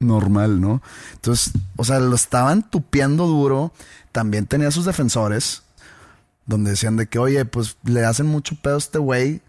[0.00, 0.82] normal, ¿no?
[1.14, 3.72] Entonces, o sea, lo estaban tupiendo duro.
[4.12, 5.62] También tenía sus defensores,
[6.46, 9.40] donde decían de que, oye, pues le hacen mucho pedo a este güey,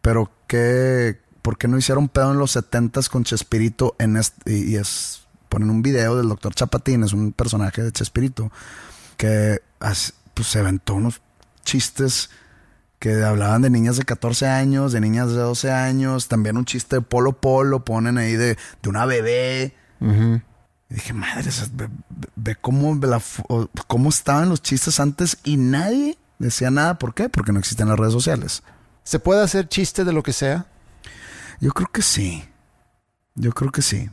[0.00, 4.76] pero qué, ¿por qué no hicieron pedo en los 70 con Chespirito en este, y,
[4.76, 8.50] es ponen un video del doctor Chapatín, es un personaje de Chespirito
[9.18, 11.20] que pues, se aventó unos
[11.64, 12.30] chistes
[12.98, 16.96] que hablaban de niñas de 14 años, de niñas de 12 años, también un chiste
[16.96, 19.74] de Polo Polo, ponen ahí de, de una bebé.
[20.00, 21.50] Y dije, madre,
[22.36, 22.98] ve, cómo,
[23.88, 26.98] cómo estaban los chistes antes y nadie decía nada.
[26.98, 27.28] ¿Por qué?
[27.28, 28.62] Porque no existen las redes sociales.
[29.02, 30.66] ¿Se puede hacer chiste de lo que sea?
[31.62, 32.44] Yo creo que sí.
[33.36, 34.10] Yo creo que sí.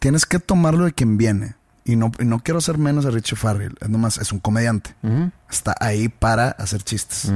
[0.00, 1.54] Tienes que tomarlo de quien viene.
[1.84, 3.76] Y no, no quiero ser menos a Richie Farrell.
[3.80, 4.96] Es nomás, es un comediante.
[5.48, 7.32] Está ahí para hacer chistes.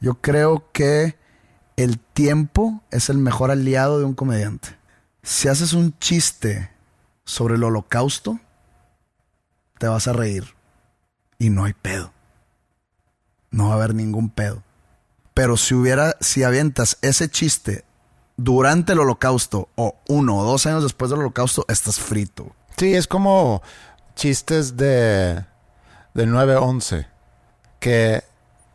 [0.00, 1.18] Yo creo que
[1.76, 4.68] el tiempo es el mejor aliado de un comediante.
[5.24, 6.70] Si haces un chiste
[7.24, 8.38] sobre el holocausto,
[9.78, 10.44] te vas a reír.
[11.40, 12.12] Y no hay pedo.
[13.50, 14.62] No va a haber ningún pedo.
[15.34, 17.84] Pero si hubiera, si avientas ese chiste
[18.42, 22.54] durante el holocausto o uno o dos años después del holocausto, estás frito.
[22.76, 23.62] Sí, es como
[24.14, 25.44] chistes de,
[26.14, 27.06] de 9-11,
[27.78, 28.22] que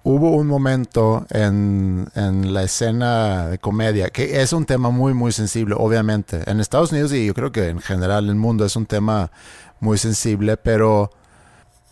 [0.04, 5.32] hubo un momento en, en, la escena de comedia, que es un tema muy, muy
[5.32, 6.44] sensible, obviamente.
[6.50, 9.32] En Estados Unidos y yo creo que en general en el mundo es un tema
[9.80, 11.10] muy sensible, pero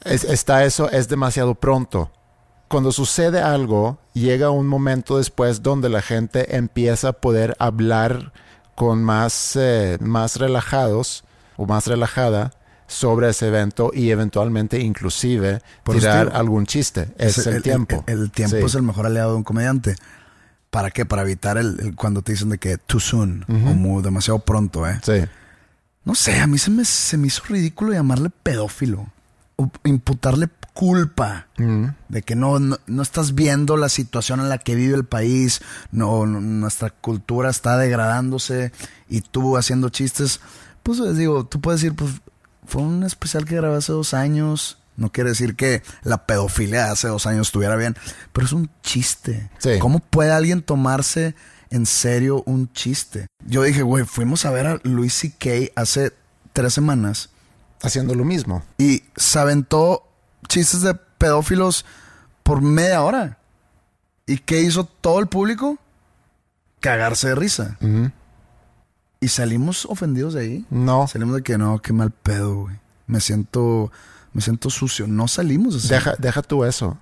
[0.04, 2.12] está eso, es demasiado pronto
[2.68, 8.34] cuando sucede algo, llega un momento después donde la gente empieza a poder hablar
[8.76, 11.24] con más, eh, más relajados
[11.58, 12.52] o más relajada
[12.88, 17.10] sobre ese evento y eventualmente inclusive tirar algún chiste.
[17.18, 18.04] Es, el, tiempo.
[18.08, 19.96] El, tiempo es el mejor aliado de un comediante.
[20.70, 21.06] ¿Para qué?
[21.06, 25.00] Para evitar el, cuando te dicen de que too soon o muy, demasiado pronto, ¿eh?
[25.04, 25.24] Sí.
[26.04, 29.08] No sé, a mí se me, se me hizo ridículo llamarle pedófilo
[29.84, 31.48] imputarle culpa
[32.10, 35.62] de que no, no, estás viendo la situación en la que vive el país,
[35.92, 38.72] no, nuestra cultura está degradándose
[39.08, 40.40] y tú haciendo chistes,
[40.82, 42.12] pues les digo, tú puedes decir, pues
[42.66, 46.92] fue un especial que grabé hace dos años No quiere decir que la pedofilia de
[46.92, 47.96] hace dos años estuviera bien,
[48.32, 49.50] pero es un chiste.
[49.58, 49.80] Sí.
[49.80, 51.36] ¿Cómo puede alguien tomarse
[51.70, 53.28] en serio un chiste?
[53.46, 55.72] Yo dije, güey, fuimos a ver a Luis C.K.
[55.76, 56.14] hace
[56.54, 57.33] tres semanas
[57.84, 58.64] Haciendo lo mismo.
[58.78, 60.04] y se aventó
[60.48, 61.86] chistes de pedófilos
[62.42, 63.38] por media hora.
[64.26, 65.78] ¿Y qué hizo todo el público?
[66.80, 67.78] Cagarse de risa.
[69.20, 70.66] Y salimos ofendidos de ahí.
[70.70, 71.08] No.
[71.08, 72.76] Salimos de que no, qué mal pedo, güey.
[73.08, 73.92] Me siento,
[74.34, 75.08] me siento sucio.
[75.08, 75.88] No salimos así.
[75.88, 76.98] Deja, deja tú eso.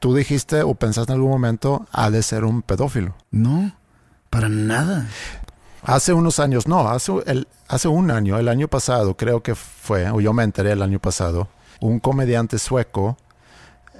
[0.00, 3.14] Tú dijiste o pensaste en algún momento, ha de ser un pedófilo.
[3.30, 3.76] No,
[4.30, 5.08] para nada.
[5.86, 7.12] Hace unos años, no, hace,
[7.68, 10.98] hace un año, el año pasado creo que fue, o yo me enteré el año
[10.98, 11.48] pasado,
[11.80, 13.18] un comediante sueco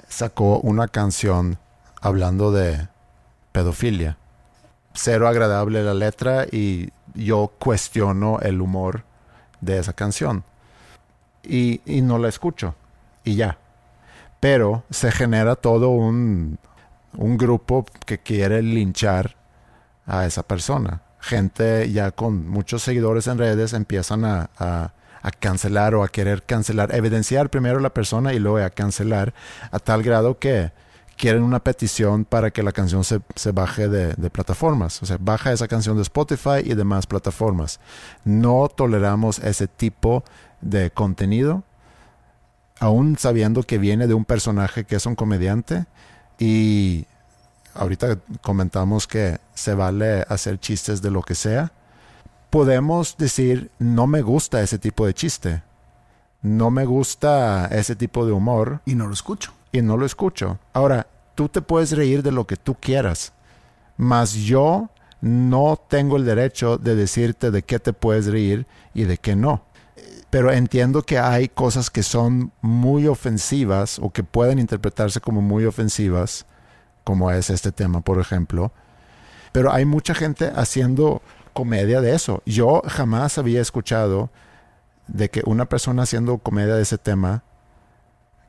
[0.07, 1.59] sacó una canción
[2.01, 2.87] hablando de
[3.51, 4.17] pedofilia.
[4.93, 9.03] Cero agradable la letra y yo cuestiono el humor
[9.61, 10.43] de esa canción.
[11.43, 12.73] Y, no la escucho.
[13.23, 13.59] Y ya.
[14.39, 16.57] Pero se genera todo un
[17.13, 19.35] grupo que quiere linchar
[20.07, 21.04] a esa persona.
[21.27, 24.91] Gente ya con muchos seguidores en redes empiezan a, a-
[25.39, 29.33] cancelar o a querer cancelar, evidenciar primero la persona y luego a cancelar
[29.71, 30.71] a tal grado que
[31.17, 35.01] quieren una petición para que la canción se, se baje de, de plataformas.
[35.01, 37.79] O sea, baja esa canción de Spotify y demás plataformas.
[38.23, 40.23] No toleramos ese tipo
[40.61, 41.63] de contenido,
[42.79, 45.85] aún sabiendo que viene de un personaje que es un comediante
[46.37, 47.07] y
[47.75, 51.71] ahorita comentamos que se vale hacer chistes de lo que sea.
[52.49, 55.63] Podemos decir, no me gusta ese tipo de chiste.
[56.41, 59.51] No me gusta ese tipo de humor Y no lo escucho.
[59.71, 60.59] y no lo escucho.
[60.73, 63.33] Ahora, tú te puedes reír de lo que tú quieras,
[63.97, 64.89] mas yo
[65.21, 69.63] no tengo el derecho de decirte de qué te puedes reír y de qué no.
[70.29, 75.65] Pero entiendo que hay cosas que son muy ofensivas o que pueden interpretarse como muy
[75.65, 76.45] ofensivas,
[77.05, 78.73] como es este tema, por ejemplo.
[79.53, 81.21] Pero hay mucha gente haciendo
[81.53, 82.43] comedia de eso.
[82.45, 84.29] Yo jamás había escuchado
[85.07, 87.43] de que una persona haciendo comedia de ese tema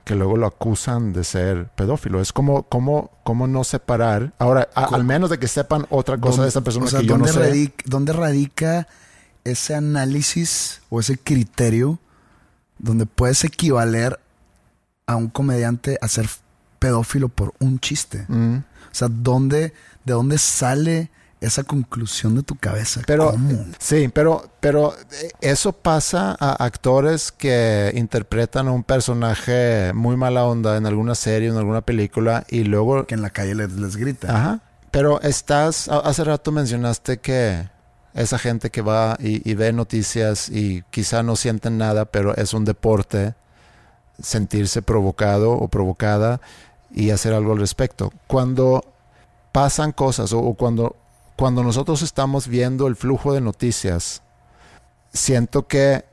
[0.05, 2.21] que luego lo acusan de ser pedófilo.
[2.21, 4.33] Es como, como, como no separar.
[4.39, 7.07] Ahora, a- al menos de que sepan otra cosa de esa persona o sea, que
[7.07, 7.41] yo no ¿dónde sé.
[7.49, 8.89] radica, ¿Dónde radica
[9.45, 11.99] ese análisis o ese criterio
[12.79, 14.19] donde puedes equivaler
[15.07, 16.29] a un comediante a ser
[16.87, 18.25] pedófilo por un chiste?
[18.29, 18.59] Mm.
[18.59, 19.73] O sea, ¿dónde,
[20.05, 23.03] ¿de dónde sale esa conclusión de tu cabeza?
[23.07, 23.67] Pero, ¿Cómo?
[23.79, 30.45] sí, pero, pero eh, eso pasa a actores que interpretan a un personaje muy mala
[30.45, 33.97] onda en alguna serie, en alguna película, y luego Que en la calle les, les
[33.97, 34.35] grita.
[34.35, 34.61] Ajá.
[34.93, 37.69] Pero estás, hace rato mencionaste que
[38.15, 42.55] esa gente que va y, y ve noticias y quizá no sienten nada, pero es
[42.55, 43.35] un deporte
[44.23, 46.41] sentirse provocado o provocada
[46.91, 48.13] y hacer algo al respecto.
[48.27, 48.85] Cuando
[49.53, 50.97] pasan cosas o, o cuando,
[51.37, 54.23] cuando nosotros estamos viendo el flujo de noticias,
[55.13, 56.05] siento que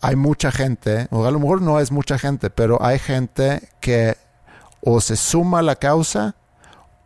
[0.00, 4.16] hay mucha gente, o a lo mejor no es mucha gente, pero hay gente que
[4.82, 6.34] o se suma a la causa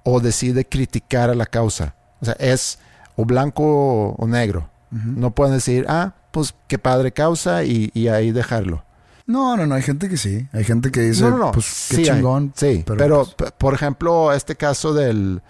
[0.04, 1.94] o decide criticar a la causa.
[2.20, 2.78] O sea, es
[3.16, 4.70] o blanco o negro.
[4.90, 8.84] No pueden decir, ah, pues qué padre causa y, y ahí dejarlo.
[9.26, 10.46] No, no, no, hay gente que sí.
[10.52, 11.52] Hay gente que dice, no, no, no.
[11.52, 12.16] pues qué Sí hay.
[12.16, 12.52] chingón.
[12.54, 15.40] sí, pero, pues, p- por ejemplo, este caso del,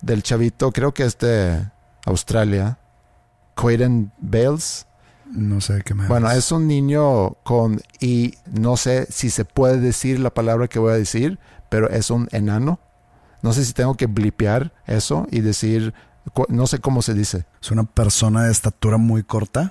[0.00, 1.68] del chavito, creo que es de
[2.06, 2.78] Australia,
[3.54, 4.86] Quaden Bales.
[5.26, 9.78] no sé qué me Bueno, es un niño con, y no sé si se puede
[9.80, 12.80] decir la palabra que voy a decir, pero es un enano.
[13.42, 15.94] No sé si tengo que blipear eso y decir,
[16.48, 17.44] no sé cómo se dice.
[17.62, 19.68] Es una persona de estatura muy corta.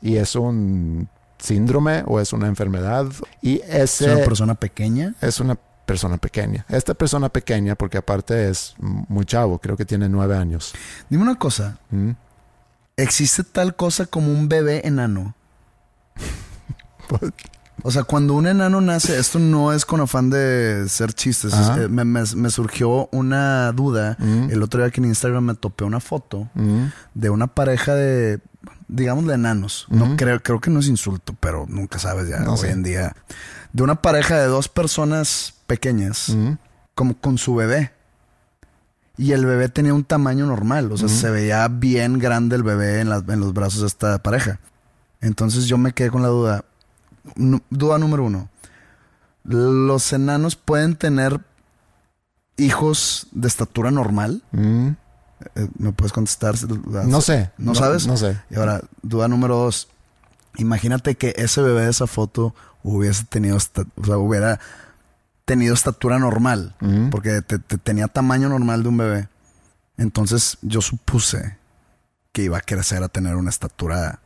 [0.00, 1.08] Y es un
[1.44, 3.06] síndrome o es una enfermedad.
[3.42, 5.14] Y Es una persona pequeña.
[5.20, 6.64] es una persona pequeña.
[6.68, 10.72] Esta persona pequeña, porque aparte es muy chavo, creo que tiene nueve años.
[11.10, 11.78] Dime una cosa.
[11.90, 12.10] ¿Mm?
[12.96, 15.34] ¿Existe tal cosa como un bebé enano?
[17.82, 21.52] O sea, cuando un enano nace, esto no es con afán de ser chistes.
[21.52, 24.16] es- eh, me, me- me surgió una duda.
[24.20, 24.48] Mm.
[24.50, 26.84] El otro día que en Instagram me topé una foto ¿Mm?
[27.14, 28.38] de una pareja de,
[28.88, 29.86] digamos, de enanos.
[29.88, 33.14] No creo, creo que no es insulto, pero nunca sabes ya No hoy en día.
[33.72, 36.36] De una pareja de dos personas pequeñas,
[36.94, 37.92] como con su bebé.
[39.16, 43.00] Y el bebé tenía un tamaño normal, o sea, se veía bien grande el bebé
[43.00, 44.58] en, en los brazos de esta pareja.
[45.20, 46.64] Entonces yo me quedé con la duda.
[47.70, 48.48] Duda número uno.
[49.44, 51.40] ¿Los enanos pueden tener
[52.56, 54.42] hijos de estatura normal?
[54.52, 54.88] ¿Mm?
[55.56, 56.54] Eh, ¿Me puedes contestar?
[57.06, 57.50] No sé.
[57.58, 58.06] ¿No sabes?
[58.06, 58.38] No sé.
[58.50, 59.88] Y ahora, duda número dos.
[60.56, 64.60] Imagínate que ese bebé de esa foto hubiese tenido, o sea, hubiera
[65.44, 66.74] tenido estatura normal,
[67.10, 69.28] porque te- te- tenía tamaño normal de un bebé.
[69.96, 71.56] Entonces yo supuse
[72.32, 74.20] que iba a crecer a tener una estatura,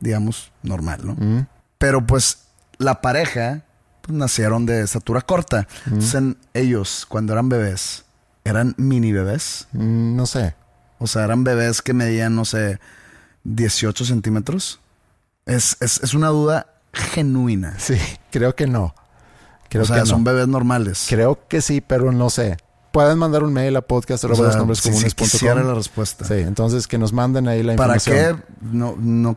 [0.00, 1.46] digamos, normal, ¿no?
[1.78, 2.38] Pero pues
[2.78, 3.62] la pareja
[4.02, 5.66] pues, nacieron de estatura corta.
[5.86, 8.04] Entonces en- ellos, cuando eran bebés,
[8.50, 9.66] eran mini bebés.
[9.72, 10.54] Mm, No sé.
[10.98, 12.78] O sea, eran bebés que medían, no sé,
[13.44, 14.80] 18 centímetros.
[15.46, 17.74] Es, es, es una duda genuina.
[17.78, 17.96] Sí,
[18.30, 18.94] creo que no.
[19.68, 20.06] Creo o sea, que no.
[20.06, 21.06] son bebés normales.
[21.08, 22.58] Creo que sí, pero no sé.
[22.92, 26.24] Pueden mandar un mail a podcast O sea, si- si quisiera la respuesta.
[26.24, 28.42] Sí, entonces que nos manden ahí la ¿Para información.
[28.42, 28.66] qué?
[28.76, 29.36] No, no.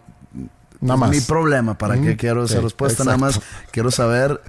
[0.81, 1.11] Nada más.
[1.11, 1.77] Mi problema.
[1.77, 3.03] ¿Para qué Mm, quiero esa respuesta?
[3.03, 3.39] Nada más
[3.71, 4.41] quiero saber.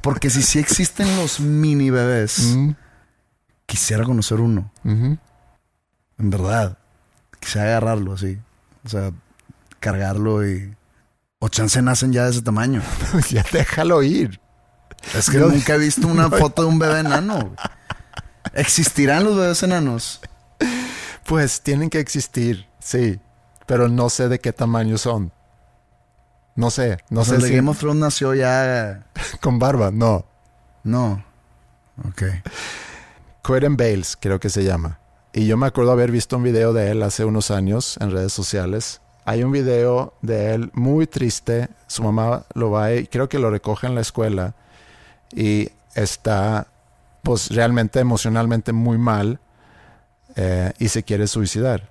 [0.00, 2.70] Porque si sí existen los mini bebés, Mm,
[3.66, 4.70] quisiera conocer uno.
[4.84, 5.18] En
[6.18, 6.78] verdad.
[7.40, 8.38] Quisiera agarrarlo así.
[8.84, 9.12] O sea,
[9.80, 10.74] cargarlo y.
[11.38, 12.82] O chance nacen ya de ese tamaño.
[13.30, 14.40] ya déjalo ir.
[15.14, 15.48] Es que No.
[15.48, 17.54] nunca he visto una foto de un bebé enano.
[18.54, 20.20] ¿Existirán los bebés enanos?
[21.26, 23.20] Pues tienen que existir, sí.
[23.66, 25.32] Pero no sé de qué tamaño son.
[26.54, 29.06] No sé, no o sé si Game of Thrones nació ya.
[29.42, 30.24] con barba, no.
[30.84, 31.22] No.
[32.08, 32.22] Ok.
[33.46, 34.98] Quentin Bales, creo que se llama.
[35.32, 38.32] Y yo me acuerdo haber visto un video de él hace unos años en redes
[38.32, 39.00] sociales.
[39.24, 41.68] Hay un video de él muy triste.
[41.86, 44.54] Su mamá lo va y creo que lo recoge en la escuela.
[45.32, 46.66] Y está,
[47.22, 49.38] pues, realmente emocionalmente muy mal.
[50.34, 51.88] eh, y se quiere suicidar.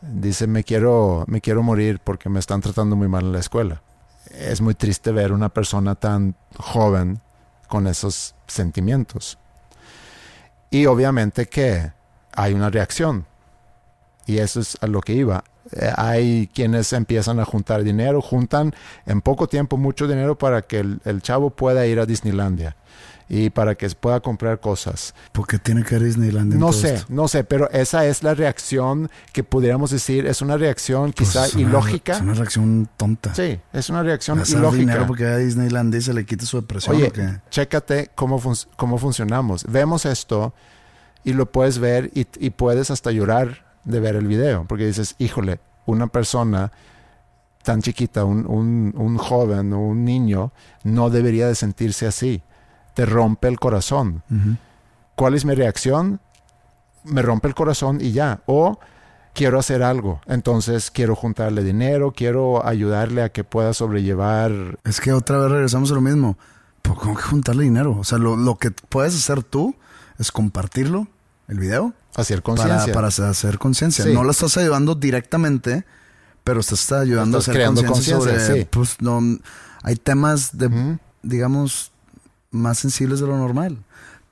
[0.00, 3.82] Dice, me quiero, me quiero morir porque me están tratando muy mal en la escuela.
[4.30, 7.20] Es muy triste ver una persona tan joven
[7.68, 9.38] con esos sentimientos.
[10.74, 11.92] Y obviamente que
[12.32, 13.26] hay una reacción.
[14.26, 15.44] Y eso es a lo que iba.
[15.70, 18.74] Eh, hay quienes empiezan a juntar dinero, juntan
[19.06, 22.74] en poco tiempo mucho dinero para que el, el chavo pueda ir a Disneylandia
[23.28, 25.14] y para que pueda comprar cosas.
[25.32, 27.06] ¿Por qué tiene que ir a Disneyland en No todo sé, esto?
[27.08, 31.46] no sé, pero esa es la reacción que pudiera decir, es una reacción Pues quizá
[31.46, 32.12] es una- ilógica.
[32.12, 33.34] Es una reacción tonta.
[33.34, 34.80] Sí, es una reacción Hacer ilógica.
[34.80, 36.96] dinero porque a Disneyland y se le quite su depresión.
[36.96, 37.12] Oye,
[37.50, 39.64] chécate cómo, fun- cómo funcionamos.
[39.68, 40.52] Vemos esto
[41.24, 45.14] y lo puedes ver y, y puedes hasta llorar de ver el video, porque dices,
[45.18, 46.72] híjole, una persona
[47.62, 50.52] tan chiquita, un, un, un joven o un niño,
[50.82, 52.42] no debería de sentirse así.
[52.94, 54.22] Te rompe el corazón.
[55.16, 56.20] ¿Cuál es mi reacción?
[57.04, 58.40] Me rompe el corazón y ya.
[58.46, 58.78] O
[59.34, 60.20] quiero hacer algo.
[60.26, 65.90] Entonces quiero juntarle dinero, quiero ayudarle a que pueda sobrellevar Es que otra vez regresamos
[65.90, 66.38] a lo mismo.
[66.80, 67.96] Pues, ¿Cómo que juntarle dinero?
[67.98, 69.74] O sea, lo, lo que puedes hacer tú
[70.18, 71.08] es compartirlo,
[71.48, 72.92] el video, hacer para, conciencia.
[72.92, 74.04] para hacer conciencia.
[74.04, 74.12] Sí.
[74.12, 75.84] No lo estás ayudando directamente,
[76.44, 78.60] pero estás ayudando Estás a hacer conciencia sobre...
[78.60, 78.68] sí.
[78.70, 79.20] Pues, no,
[79.82, 81.90] hay temas de, digamos,
[82.54, 83.84] más sensibles de lo normal.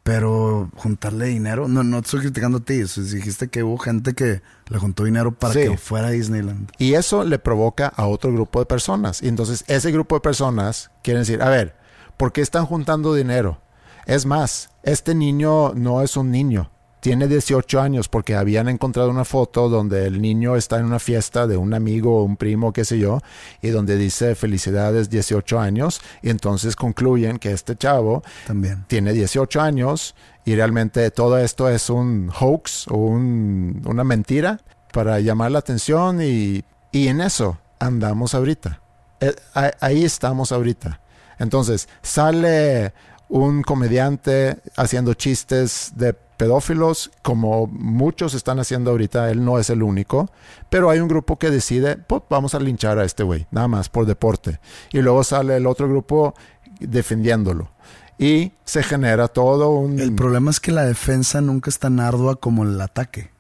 [0.03, 2.75] Pero juntarle dinero, no, no estoy criticando a ti.
[2.83, 5.61] dijiste que hubo gente que le juntó dinero para Sí.
[5.61, 6.73] que fuera a Disneyland.
[6.79, 9.23] Y eso le provoca a otro grupo de personas.
[9.23, 11.77] Y entonces ese grupo de personas quieren decir, a ver,
[12.17, 13.61] ¿por qué están juntando dinero?
[14.07, 16.71] Es más, este niño no es un niño.
[17.03, 21.49] Tiene 18 años porque habían encontrado una foto donde el niño está en una fiesta
[21.49, 23.19] de un amigo o un primo, qué sé yo,
[23.61, 26.01] y donde dice felicidades 18 años.
[26.23, 28.85] Y entonces concluyen que este chavo También.
[28.87, 34.61] tiene 18 años y realmente todo esto es un hoax o un- una mentira
[34.93, 38.81] para llamar la atención y, y en eso andamos ahorita.
[39.21, 39.35] Eh,
[39.81, 41.01] ahí estamos ahorita.
[41.41, 42.93] Entonces, sale
[43.29, 49.81] un comediante haciendo chistes de pedófilos, como muchos están haciendo ahorita, él no es el
[49.81, 50.29] único,
[50.71, 53.89] pero hay un grupo que decide, pues vamos a linchar a este güey, nada más
[53.89, 54.59] por deporte.
[54.93, 56.35] Y luego sale el otro grupo
[56.81, 57.71] defendiéndolo.
[58.19, 60.01] Y se genera todo un...
[60.01, 63.31] El problema es que la defensa nunca es tan ardua como el ataque.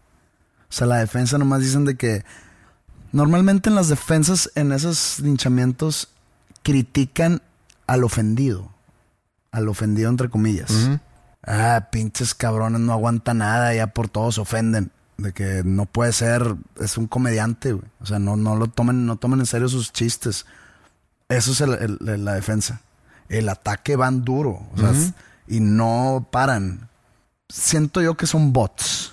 [0.70, 2.24] O sea, la defensa nomás dicen de que
[3.10, 6.06] normalmente en las defensas, en esos linchamientos,
[6.62, 7.42] critican
[7.88, 8.70] al ofendido.
[9.50, 10.70] Al ofendido entre comillas.
[11.44, 14.90] Ah, pinches cabrones, no aguanta nada, ya por todos se ofenden.
[15.18, 17.84] De que no puede ser, es un comediante, güey.
[18.00, 20.46] O sea, no, no lo tomen, no tomen en serio sus chistes.
[21.28, 22.80] Eso es el- la defensa.
[23.28, 24.66] El ataque van duro.
[24.74, 24.92] o sea,
[25.46, 26.88] y no paran.
[27.48, 29.12] Siento yo que son bots.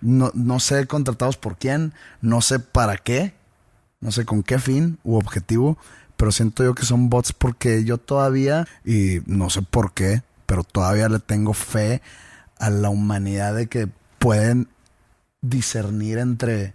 [0.00, 3.34] No, no sé contratados por quién, no sé para qué,
[4.00, 5.76] no sé con qué fin u objetivo,
[6.16, 10.64] pero siento yo que son bots porque yo todavía, y no sé por qué, pero
[10.64, 12.02] todavía le tengo fe
[12.58, 13.88] a la humanidad de que
[14.18, 14.66] pueden
[15.42, 16.74] discernir entre,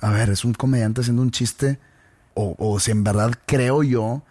[0.00, 1.78] a ver, es un comediante haciendo un chiste
[2.32, 4.22] o, o si en verdad creo yo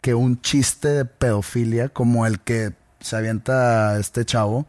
[0.00, 4.66] que un chiste de pedofilia como el que se avienta este chavo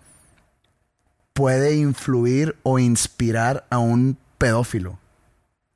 [1.34, 4.97] puede influir o inspirar a un pedófilo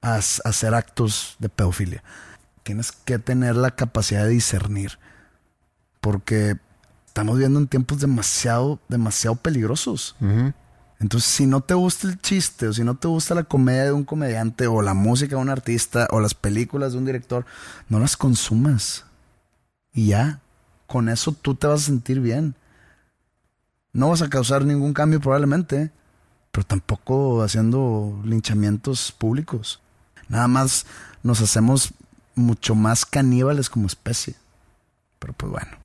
[0.01, 2.03] a, a hacer actos de pedofilia.
[2.63, 4.97] Tienes que tener la capacidad de discernir.
[6.01, 6.57] Porque
[7.15, 10.17] estamos viviendo en tiempos demasiado, demasiado peligrosos.
[10.99, 13.93] Entonces, si no te gusta el chiste, o si no te gusta la comedia de
[13.93, 17.45] un comediante, o la música de un artista, o las películas de un director,
[17.87, 19.05] no las consumas.
[19.93, 20.41] Y ya,
[20.87, 22.53] con eso tú te vas a sentir bien.
[23.93, 25.91] No vas a causar ningún cambio probablemente,
[26.51, 29.79] pero tampoco haciendo linchamientos públicos.
[30.27, 30.85] Nada más
[31.23, 31.93] nos hacemos
[32.35, 34.35] mucho más caníbales como especie.
[35.19, 35.84] Pero pues bueno.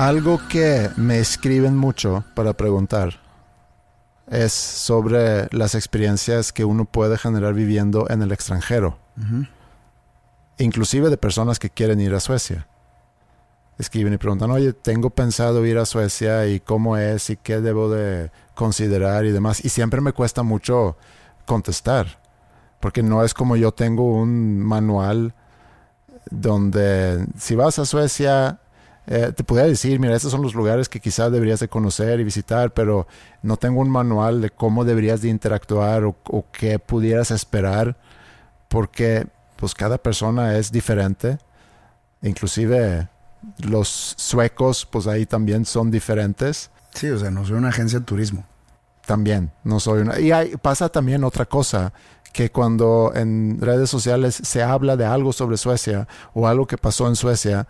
[0.00, 3.20] Algo que me escriben mucho para preguntar
[4.30, 8.96] es sobre las experiencias que uno puede generar viviendo en el extranjero.
[10.56, 12.66] Inclusive de personas que quieren ir a Suecia.
[13.76, 17.90] Escriben y preguntan, oye, tengo pensado ir a Suecia y cómo es y qué debo
[17.90, 19.62] de considerar y demás.
[19.62, 20.96] Y siempre me cuesta mucho
[21.44, 22.22] contestar,
[22.80, 25.34] porque no es como yo tengo un manual
[26.30, 28.60] donde si vas a Suecia,
[29.06, 32.24] eh, te pudiera decir, mira, estos son los lugares que quizás deberías de conocer y
[32.24, 33.06] visitar, pero
[33.42, 37.96] no tengo un manual de cómo deberías de interactuar o, o qué pudieras esperar,
[38.68, 39.26] porque
[39.56, 41.38] pues cada persona es diferente,
[42.22, 43.08] inclusive
[43.58, 46.70] los suecos, pues ahí también son diferentes.
[46.94, 48.44] Sí, o sea, no soy una agencia de turismo.
[49.06, 50.20] También, no soy una...
[50.20, 51.92] Y hay- pasa también otra cosa,
[52.32, 57.08] que cuando en redes sociales se habla de algo sobre Suecia o algo que pasó
[57.08, 57.66] en Suecia,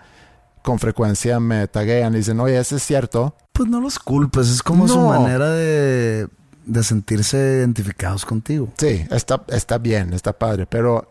[0.62, 3.34] con frecuencia me taguean y dicen, oye, ¿eso es cierto?
[3.52, 6.28] Pues no los culpes, es como su manera de,
[6.64, 8.68] de sentirse identificados contigo.
[8.78, 11.10] Sí, está, está bien, está padre, pero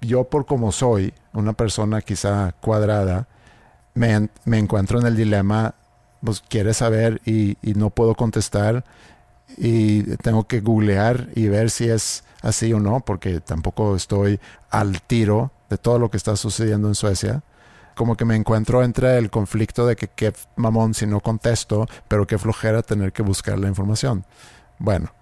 [0.00, 3.28] yo por como soy, una persona quizá cuadrada,
[3.94, 5.74] me, me encuentro en el dilema,
[6.22, 8.84] pues quiere saber y, y no puedo contestar
[9.56, 14.40] y tengo que googlear y ver si es así o no, porque tampoco estoy
[14.70, 17.42] al tiro de todo lo que está sucediendo en Suecia.
[18.00, 22.26] Como que me encuentro entre el conflicto de que qué mamón si no contesto, pero
[22.26, 24.24] qué flojera tener que buscar la información.
[24.78, 25.12] Bueno,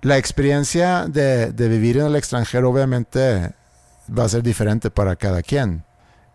[0.00, 3.54] la experiencia de, de vivir en el extranjero obviamente
[4.16, 5.82] va a ser diferente para cada quien.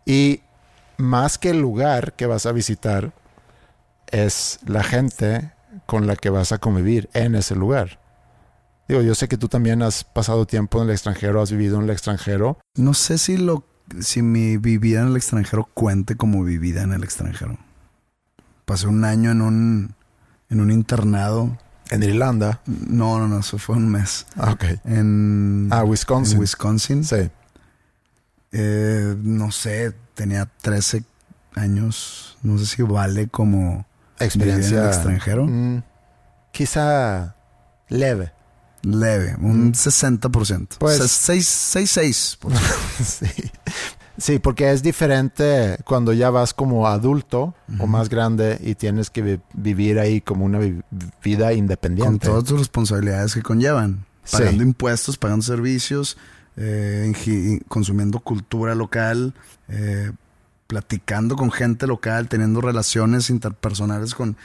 [0.05, 0.41] Y
[0.97, 3.13] más que el lugar que vas a visitar,
[4.07, 5.53] es la gente
[5.85, 8.01] con la que vas a convivir en ese lugar.
[8.89, 11.83] Digo, yo sé que tú también has pasado tiempo en el extranjero, has vivido en
[11.83, 12.57] el extranjero.
[12.75, 13.68] No sé si lo
[13.99, 17.57] si mi vivida en el extranjero cuente como vivida en el extranjero.
[18.65, 19.95] Pasé un año en un
[20.49, 21.57] en un internado.
[21.91, 22.61] En Irlanda.
[22.65, 24.25] No, no, no, eso fue un mes.
[24.35, 24.63] Ah, ok.
[24.85, 26.35] En, Ah, Wisconsin.
[26.35, 27.03] en Wisconsin.
[27.03, 27.29] Sí.
[28.51, 31.03] Eh, no sé, tenía 13
[31.55, 32.37] años.
[32.43, 33.85] No sé si vale como
[34.19, 34.77] Experiencia.
[34.77, 35.45] en el extranjero.
[35.47, 35.83] Mm,
[36.51, 37.35] quizá
[37.89, 38.31] leve.
[38.83, 40.77] Leve, un 60%.
[40.79, 42.37] Pues- Pues, 6, 6,
[43.03, 43.25] sí.
[44.17, 49.21] Sí, porque es diferente cuando ya vas como adulto o más grande y tienes que
[49.21, 50.81] vi- vivir ahí como una vi-
[51.23, 52.27] vida con independiente.
[52.27, 54.05] todas tus responsabilidades que conllevan.
[54.25, 54.37] Sí.
[54.37, 56.17] Pagando impuestos, pagando servicios,
[56.57, 59.33] eh, consumiendo cultura local,
[59.69, 60.11] eh,
[60.67, 64.35] platicando con gente local, teniendo relaciones interpersonales con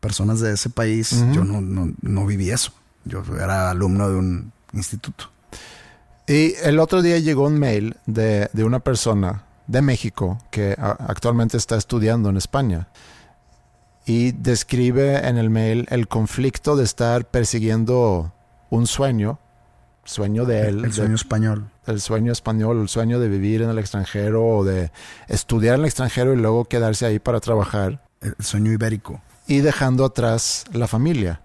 [0.00, 1.10] personas de ese país.
[1.34, 2.72] Yo no, no, no viví eso.
[3.04, 5.30] Yo era alumno de un instituto.
[6.26, 10.90] Y el otro día llegó un mail de, de una persona de México que a-
[11.08, 12.88] actualmente está estudiando en España.
[14.06, 18.32] Y describe en el mail el conflicto de estar persiguiendo
[18.70, 19.38] un sueño
[20.04, 20.84] sueño de él.
[20.84, 21.70] El sueño español.
[21.86, 24.90] el sueño español, el sueño de vivir en el extranjero o de
[25.28, 29.20] estudiar en el extranjero y luego quedarse ahí para trabajar El sueño ibérico.
[29.46, 31.42] y dejando atrás la familia.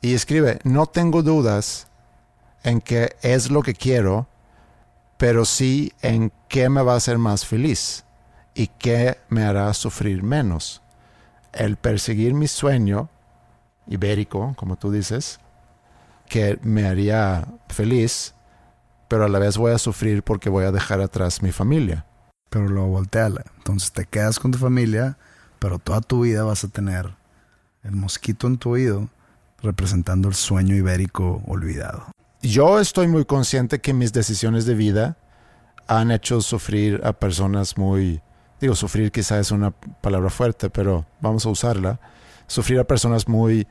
[0.00, 1.88] Y escribe, no tengo dudas
[2.62, 4.28] en que es lo que quiero,
[5.16, 8.04] pero sí en qué me va a hacer más feliz
[8.54, 10.82] y qué me hará sufrir menos.
[11.52, 13.08] El perseguir mi sueño
[13.88, 15.40] ibérico, como tú dices,
[16.28, 18.34] que me haría feliz,
[19.08, 22.04] pero a la vez voy a sufrir porque voy a dejar atrás mi familia.
[22.50, 23.44] Pero luego volteala.
[23.56, 25.18] Entonces te quedas con tu familia,
[25.58, 27.14] pero toda tu vida vas a tener
[27.82, 29.08] el mosquito en tu oído
[29.62, 32.06] representando el sueño ibérico olvidado.
[32.42, 35.16] Yo estoy muy consciente que mis decisiones de vida
[35.88, 38.20] han hecho sufrir a personas muy,
[38.60, 41.98] digo, sufrir quizás es una palabra fuerte, pero vamos a usarla,
[42.46, 43.66] sufrir a personas muy,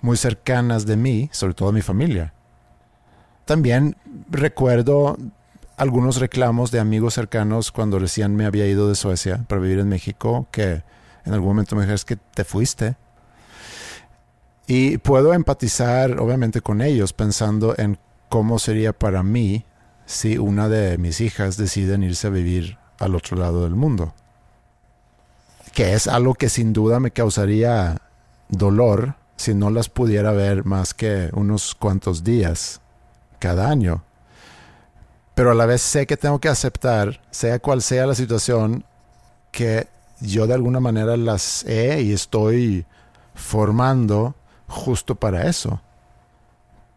[0.00, 2.32] muy cercanas de mí, sobre todo a mi familia.
[3.44, 3.96] También
[4.30, 5.16] recuerdo
[5.76, 9.88] algunos reclamos de amigos cercanos cuando recién me había ido de Suecia para vivir en
[9.88, 10.82] México, que
[11.24, 12.96] en algún momento me dijeron, es que te fuiste.
[14.66, 17.98] Y puedo empatizar, obviamente, con ellos, pensando en
[18.28, 19.64] cómo sería para mí
[20.06, 24.14] si una de mis hijas deciden irse a vivir al otro lado del mundo.
[25.72, 28.00] Que es algo que sin duda me causaría
[28.48, 32.80] dolor si no las pudiera ver más que unos cuantos días
[33.38, 34.02] cada año.
[35.34, 38.84] Pero a la vez sé que tengo que aceptar, sea cual sea la situación,
[39.52, 39.86] que
[40.20, 42.86] yo de alguna manera las he y estoy
[43.34, 44.34] formando
[44.66, 45.80] justo para eso,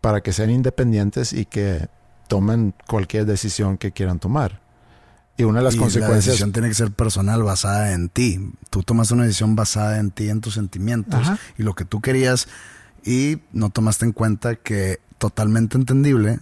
[0.01, 1.87] para que sean independientes y que
[2.27, 4.61] tomen cualquier decisión que quieran tomar.
[5.37, 6.25] Y una de las y consecuencias...
[6.25, 8.51] La decisión tiene que ser personal, basada en ti.
[8.69, 11.39] Tú tomas una decisión basada en ti, en tus sentimientos Ajá.
[11.57, 12.47] y lo que tú querías
[13.05, 16.39] y no tomaste en cuenta que totalmente entendible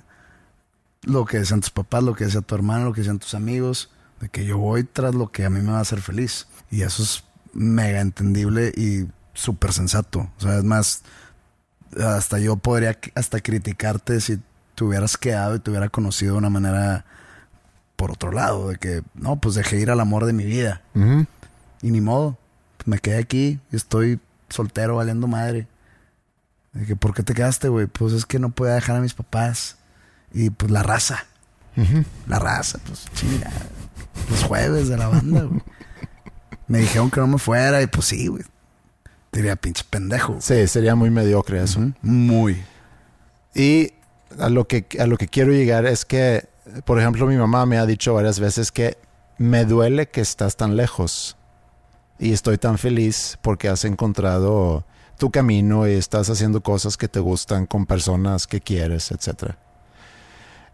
[1.03, 3.91] lo que decían tus papás, lo que decía tu hermano, lo que decían tus amigos,
[4.19, 6.47] de que yo voy tras lo que a mí me va a hacer feliz.
[6.71, 7.23] Y eso es
[7.53, 9.07] mega entendible y
[9.37, 10.29] súper sensato.
[10.37, 11.03] O sea, es más,
[12.03, 14.39] hasta yo podría hasta criticarte si
[14.75, 17.05] te hubieras quedado y te hubiera conocido de una manera
[17.95, 20.81] por otro lado, de que, no, pues dejé ir al amor de mi vida.
[21.81, 22.37] Y ni modo,
[22.77, 24.19] pues me quedé aquí y estoy
[24.49, 25.67] soltero valiendo madre.
[26.73, 27.87] De que, ¿por qué te quedaste, güey?
[27.87, 29.77] Pues es que no podía dejar a mis papás.
[30.31, 31.25] Y pues la raza.
[32.27, 33.51] La raza, pues chinga.
[34.29, 35.61] Los jueves de la banda, güey.
[36.67, 38.43] Me dijeron que no me fuera y pues sí, güey.
[39.31, 40.37] Diría, pinche pendejo.
[40.39, 41.79] Sí, sería muy mediocre eso.
[41.79, 41.93] Ujú.
[42.01, 42.63] Muy.
[43.53, 43.93] Y
[44.39, 46.47] a lo, que, a lo que quiero llegar es que,
[46.85, 48.97] por ejemplo, mi mamá me ha dicho varias veces que
[49.37, 51.37] me duele que estás tan lejos
[52.19, 54.85] y estoy tan feliz porque has encontrado
[55.17, 59.53] tu camino y estás haciendo cosas que te gustan con personas que quieres, etc.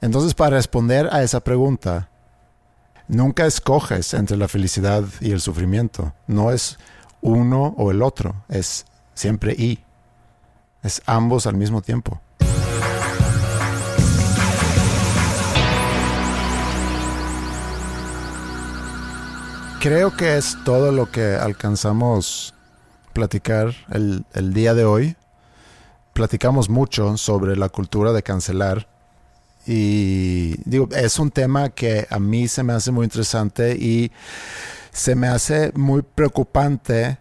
[0.01, 2.09] Entonces, para responder a esa pregunta,
[3.07, 6.13] nunca escoges entre la felicidad y el sufrimiento.
[6.27, 6.77] No es
[7.23, 9.79] uno o el otro, es siempre y.
[10.83, 12.21] Es ambos al mismo tiempo.
[19.79, 22.53] Creo que es todo lo que alcanzamos
[23.11, 25.15] platicar el, el día de hoy.
[26.13, 28.87] Platicamos mucho sobre la cultura de cancelar.
[29.65, 34.11] Y digo, es un tema que a mí se me hace muy interesante y
[34.93, 37.17] se me hace muy preocupante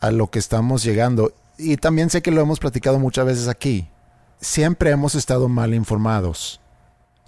[0.00, 1.32] a lo que estamos llegando.
[1.58, 3.88] Y también sé que lo hemos platicado muchas veces aquí.
[4.40, 6.60] Siempre hemos estado mal informados.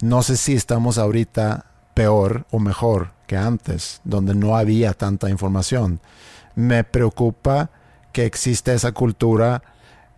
[0.01, 1.65] No sé si estamos ahorita
[1.95, 5.99] peor o mejor que antes, donde no había tanta información.
[6.55, 7.71] Me preocupa
[8.13, 9.63] que existe esa cultura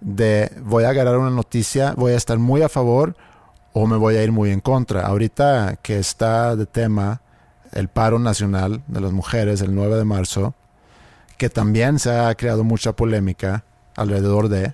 [0.01, 3.15] de voy a agarrar una noticia, voy a estar muy a favor
[3.73, 5.07] o me voy a ir muy en contra.
[5.07, 7.20] Ahorita que está de tema
[7.71, 10.53] el paro nacional de las mujeres el 9 de marzo,
[11.37, 13.63] que también se ha creado mucha polémica
[13.95, 14.73] alrededor de,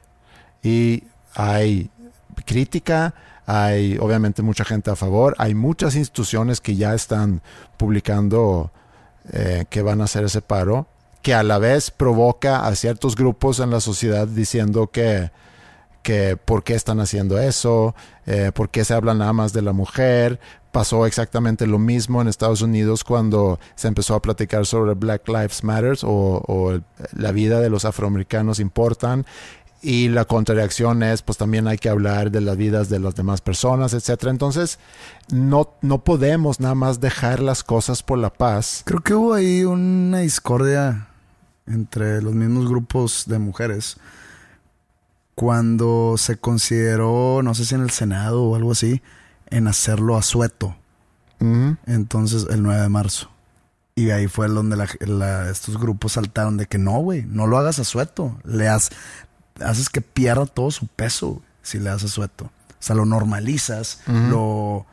[0.64, 1.04] y
[1.36, 1.89] hay
[2.45, 3.14] crítica,
[3.45, 7.41] hay obviamente mucha gente a favor, hay muchas instituciones que ya están
[7.78, 8.72] publicando
[9.32, 10.88] eh, que van a hacer ese paro,
[11.22, 15.32] que a la vez provoca a ciertos grupos en la sociedad diciendo que,
[16.08, 17.93] que por qué están haciendo eso,
[18.28, 20.39] eh, por qué se habla nada más de la mujer.
[20.72, 25.66] Pasó exactamente lo mismo en Estados Unidos cuando se empezó a platicar sobre Black Lives
[25.66, 26.80] Matter o, o
[27.12, 29.26] la vida de los afroamericanos importan.
[29.82, 33.41] Y la contrareacción es, pues también hay que hablar de las vidas de las demás
[33.41, 34.32] personas, etcétera.
[34.32, 34.80] Entonces,
[35.30, 38.84] no, no podemos nada más dejar las cosas por la paz.
[38.86, 41.10] Creo que hubo ahí una discordia
[41.66, 43.97] entre los mismos grupos de mujeres
[45.42, 49.04] cuando se consideró, no sé si en el Senado o algo así,
[49.52, 50.76] en hacerlo a sueto.
[51.86, 53.30] Entonces, el 9 de marzo.
[53.94, 57.60] Y ahí fue donde la- la- estos grupos saltaron de que no, güey, no lo
[57.60, 58.36] hagas a sueto.
[58.46, 58.90] Le has-
[59.64, 62.46] haces que pierda todo su peso si le das a sueto.
[62.46, 64.00] O sea, lo normalizas,
[64.32, 64.88] lo,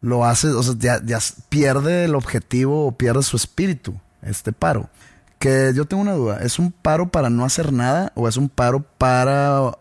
[0.00, 1.18] lo haces, o sea, ya, ya
[1.50, 4.88] pierde el objetivo o pierde su espíritu, este paro.
[5.38, 8.48] Que yo tengo una duda, ¿es un paro para no hacer nada o es un
[8.48, 9.72] paro para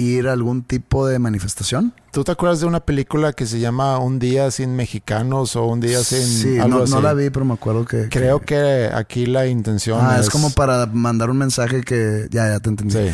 [0.00, 1.92] ir a algún tipo de manifestación?
[2.12, 5.80] ¿Tú te acuerdas de una película que se llama Un día sin mexicanos o Un
[5.80, 6.92] día sin Sí, algo no, así?
[6.92, 8.08] no la vi, pero me acuerdo que...
[8.08, 10.26] Creo que aquí la intención Ah, es...
[10.26, 12.26] es como para mandar un mensaje que...
[12.30, 12.94] Ya, ya te entendí.
[12.94, 13.10] Sí.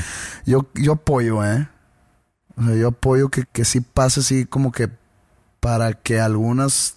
[0.47, 1.69] Yo, yo apoyo, ¿eh?
[2.57, 4.89] O sea, yo apoyo que, que sí pase así como que
[5.61, 6.97] para que algunas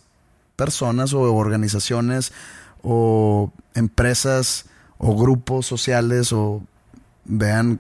[0.56, 2.32] personas o organizaciones
[2.82, 4.66] o empresas
[4.98, 6.62] o grupos sociales o
[7.26, 7.80] vean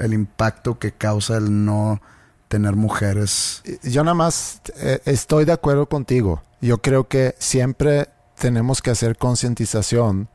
[0.00, 2.00] el impacto que causa el no
[2.48, 3.62] tener mujeres.
[3.82, 6.42] Yo nada más eh, estoy de acuerdo contigo.
[6.60, 8.08] Yo creo que siempre
[8.38, 10.28] tenemos que hacer concientización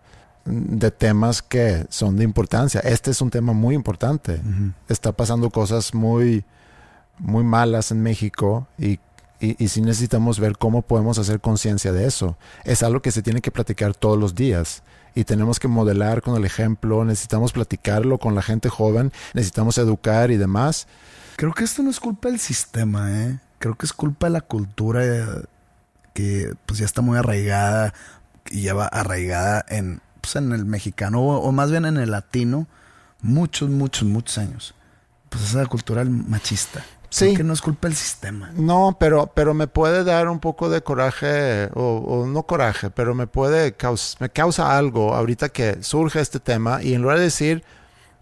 [0.45, 2.81] de temas que son de importancia.
[2.81, 4.41] Este es un tema muy importante.
[4.87, 6.43] Está pasando cosas muy,
[7.17, 8.99] muy malas en México y,
[9.39, 12.37] y, y sí necesitamos ver cómo podemos hacer conciencia de eso.
[12.63, 14.83] Es algo que se tiene que platicar todos los días
[15.15, 20.31] y tenemos que modelar con el ejemplo, necesitamos platicarlo con la gente joven, necesitamos educar
[20.31, 20.87] y demás.
[21.35, 23.39] Creo que esto no es culpa del sistema, ¿eh?
[23.59, 25.25] Creo que es culpa de la cultura eh,
[26.13, 27.93] que pues ya está muy arraigada
[28.49, 32.11] y ya va arraigada en, pues, en el mexicano o, o más bien en el
[32.11, 32.67] latino
[33.21, 34.73] muchos, muchos, muchos años.
[35.29, 36.83] Pues esa cultura machista.
[37.09, 37.33] Sí.
[37.35, 38.51] Que no es culpa del sistema.
[38.55, 43.15] No, pero, pero me puede dar un poco de coraje, o, o no coraje, pero
[43.15, 47.23] me puede caus- me causa algo ahorita que surge este tema y en lugar de
[47.23, 47.63] decir,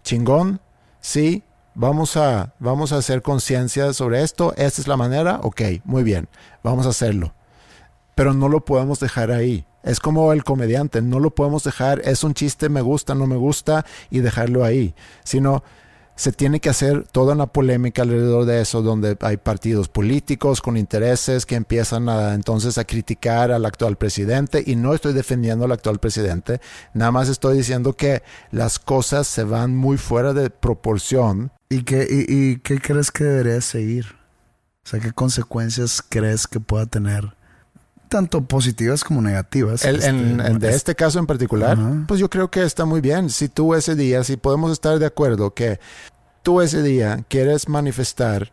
[0.02, 0.60] chingón,
[1.00, 1.42] sí,
[1.74, 6.28] vamos a, vamos a hacer conciencia sobre esto, esta es la manera, ok, muy bien,
[6.62, 7.34] vamos a hacerlo.
[8.14, 9.64] Pero no lo podemos dejar ahí.
[9.84, 13.36] Es como el comediante, no lo podemos dejar, es un chiste, me gusta, no me
[13.36, 14.94] gusta, y dejarlo ahí.
[15.24, 15.62] Sino
[16.18, 20.76] se tiene que hacer toda una polémica alrededor de eso, donde hay partidos políticos con
[20.76, 24.64] intereses que empiezan a, entonces a criticar al actual presidente.
[24.66, 26.60] Y no estoy defendiendo al actual presidente,
[26.92, 31.52] nada más estoy diciendo que las cosas se van muy fuera de proporción.
[31.68, 34.06] ¿Y qué, y, y qué crees que debería seguir?
[34.84, 37.37] O sea, ¿qué consecuencias crees que pueda tener?
[38.08, 39.84] Tanto positivas como negativas.
[39.84, 42.84] El- Este, en, en de es- este caso en particular, pues yo creo que está
[42.84, 43.28] muy bien.
[43.30, 45.78] Si tú ese día, si podemos estar de acuerdo que
[46.42, 48.52] tú ese día quieres manifestar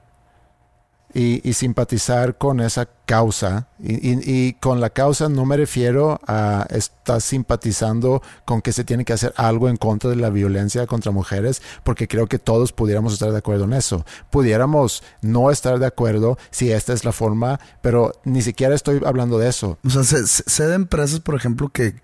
[1.17, 4.11] y, y simpatizar con esa causa, y,
[4.49, 9.13] y- con la causa no me refiero a estar simpatizando con que se tiene que
[9.13, 13.31] hacer algo en contra de la violencia contra mujeres, porque creo que todos pudiéramos estar
[13.31, 14.05] de acuerdo en eso.
[14.29, 19.39] Pudiéramos no estar de acuerdo si esta es la forma, pero ni siquiera estoy hablando
[19.39, 19.77] de eso.
[19.85, 21.95] O sea, sé- sé de empresas, por ejemplo, que,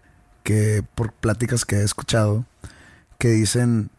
[0.44, 2.46] que por pláticas que he escuchado,
[3.18, 3.90] que dicen,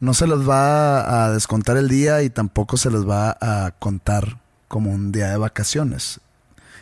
[0.00, 4.38] no se les va a descontar el día y tampoco se les va a contar
[4.68, 6.20] como un día de vacaciones.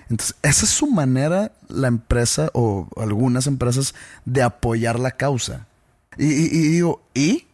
[0.08, 3.94] Entonces, esa es su manera, la empresa o algunas empresas,
[4.24, 5.66] de apoyar la causa.
[6.18, 7.46] Y, y- y digo, ¿y?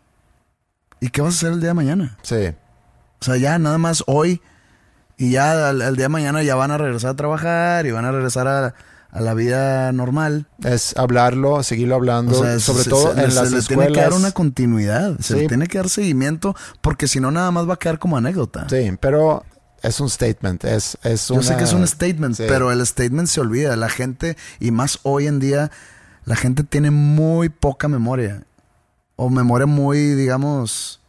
[1.00, 2.18] ¿Y qué vas a hacer el día de mañana?
[2.22, 2.54] Sí.
[3.20, 4.40] O sea, ya nada más hoy
[5.16, 8.04] y ya al, al día de mañana ya van a regresar a trabajar y van
[8.04, 8.74] a regresar a,
[9.10, 10.46] a la vida normal.
[10.64, 13.66] es hablarlo, seguirlo hablando, O sea, sobre se- todo se- en se las le escuelas.
[13.86, 15.40] tiene que dar una continuidad, se Sí.
[15.40, 18.66] le tiene que dar seguimiento porque si no nada más va a quedar como anécdota.
[18.68, 19.44] Sí, pero
[19.82, 22.44] es un statement, es, es Yo sé que es un statement, Sí.
[22.48, 23.76] pero el statement se olvida.
[23.76, 25.70] La gente, y más hoy en día,
[26.24, 28.44] la gente tiene muy poca memoria.
[29.16, 31.00] O memoria muy, digamos,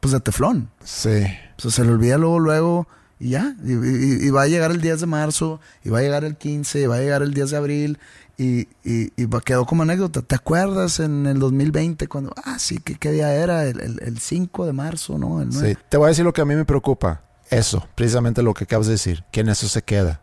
[0.00, 0.68] pues de teflón.
[0.84, 1.22] Sí,
[1.58, 2.88] O sea, se le olvida luego, luego,
[3.18, 3.54] y ya.
[3.64, 6.36] Y, y- y va a llegar el 10 de marzo, y va a llegar el
[6.36, 7.98] 15, y va a llegar el 10 de abril,
[8.38, 9.10] y, y,
[9.44, 10.20] quedó como anécdota.
[10.22, 13.64] ¿Te acuerdas en el 2020 cuando, ah, sí, ¿qué, qué día era?
[13.64, 15.40] El, el- el 5 de marzo, ¿no?
[15.40, 15.70] El 9.
[15.74, 15.78] sí.
[15.88, 17.22] Te voy a decir lo que a mí me preocupa.
[17.48, 20.20] Eso, precisamente lo que acabas de decir, que en eso se queda.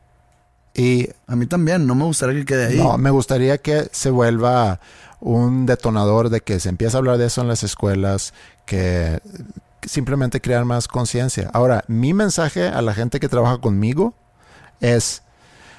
[0.75, 2.77] Y A mí también, no me gustaría que quede ahí.
[2.77, 4.79] no, me gustaría que se vuelva
[5.19, 8.33] un detonador de que se empiece a hablar de eso en las escuelas,
[8.65, 9.21] que
[9.87, 11.49] simplemente crear más conciencia.
[11.53, 14.13] Ahora, mi mensaje a la gente que trabaja conmigo
[14.79, 15.23] es,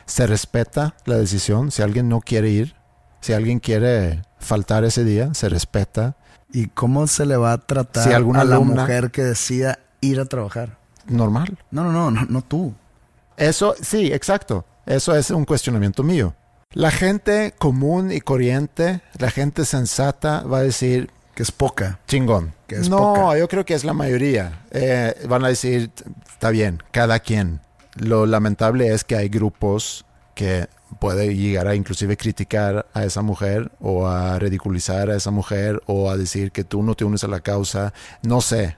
[0.07, 1.71] se respeta la decisión.
[1.71, 2.75] Si alguien no quiere ir,
[3.21, 6.17] si alguien quiere faltar ese día, se respeta.
[6.53, 9.79] ¿Y cómo se le va a tratar Si alguna a la alumna- mujer que decida
[10.01, 10.79] ir a trabajar?
[11.07, 11.59] Normal.
[11.71, 12.75] No, no, no, no, no tú.
[13.37, 14.65] Eso, sí, exacto.
[14.87, 16.35] Eso es un cuestionamiento mío.
[16.73, 21.99] La gente común y corriente, la gente sensata va a decir, Que es poca.
[22.07, 22.55] chingón.
[22.67, 23.39] Que es no, poca.
[23.39, 24.63] yo creo que es la mayoría.
[24.71, 25.91] Eh, van a decir,
[26.29, 27.61] está bien, cada quien.
[27.97, 30.05] lo lamentable es que hay grupos
[30.35, 30.69] que
[30.99, 36.11] puede llegar a inclusive criticar a esa mujer o a ridiculizar a esa mujer o
[36.11, 37.93] a decir que tú no te unes a la causa.
[38.23, 38.77] No sé.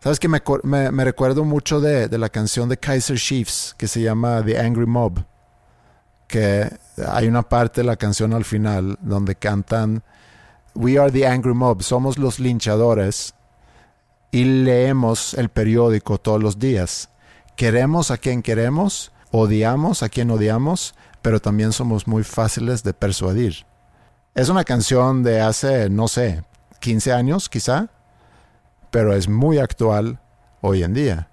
[0.00, 3.88] Sabes que me, me, me recuerdo mucho de, de, la canción de Kaiser Chiefs que
[3.88, 5.24] se llama The Angry Mob.
[6.26, 6.70] Que
[7.08, 10.02] hay una parte de la canción al final donde cantan
[10.74, 13.34] We are the angry mob, somos los linchadores
[14.32, 17.10] y leemos el periódico todos los días.
[17.54, 23.64] Queremos a quien queremos, odiamos a quien odiamos, pero también somos muy fáciles de persuadir.
[24.34, 26.42] Es una canción de hace, no sé,
[26.80, 27.88] 15 años quizá,
[28.90, 30.20] pero es muy actual
[30.60, 31.28] hoy en día.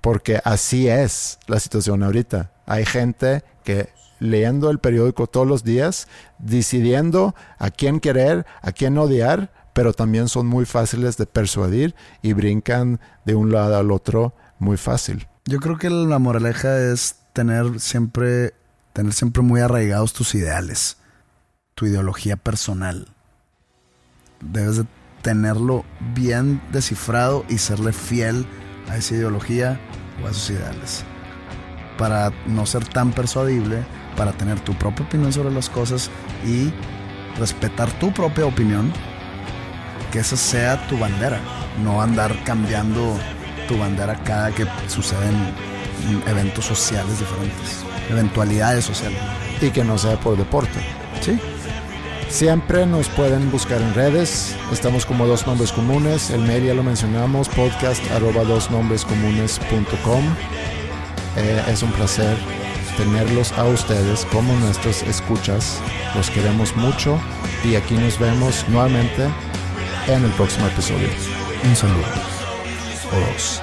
[0.00, 2.50] Porque así es la situación ahorita.
[2.66, 3.90] Hay gente que
[4.22, 6.08] leyendo el periódico todos los días,
[6.38, 12.32] decidiendo a quién querer, a quién odiar, pero también son muy fáciles de persuadir y
[12.32, 15.26] brincan de un lado al otro muy fácil.
[15.44, 18.54] Yo creo que la moraleja es tener siempre,
[18.92, 20.98] tener siempre muy arraigados tus ideales,
[21.74, 23.08] tu ideología personal.
[24.40, 24.86] Debes de
[25.22, 28.46] tenerlo bien descifrado y serle fiel
[28.88, 29.80] a esa ideología
[30.22, 31.04] o a esos ideales.
[31.98, 33.84] Para no ser tan persuadible,
[34.16, 36.10] para tener tu propia opinión sobre las cosas
[36.44, 36.72] y
[37.38, 38.92] respetar tu propia opinión,
[40.10, 41.40] que esa sea tu bandera,
[41.82, 43.16] no andar cambiando
[43.68, 45.34] tu bandera cada que suceden
[46.26, 49.20] eventos sociales diferentes, eventualidades sociales.
[49.60, 50.80] Y que no sea por deporte.
[51.20, 51.38] Sí.
[52.28, 54.56] Siempre nos pueden buscar en redes.
[54.72, 56.30] Estamos como dos nombres comunes.
[56.30, 60.24] El mail ya lo mencionamos, podcast arroba dos nombres comunes.com.
[61.36, 62.36] Eh, es un placer
[62.96, 65.80] tenerlos a ustedes como nuestros escuchas.
[66.14, 67.18] Los queremos mucho
[67.64, 69.28] y aquí nos vemos nuevamente
[70.06, 71.08] en el próximo episodio.
[71.64, 72.04] Un saludo.
[73.12, 73.62] O dos.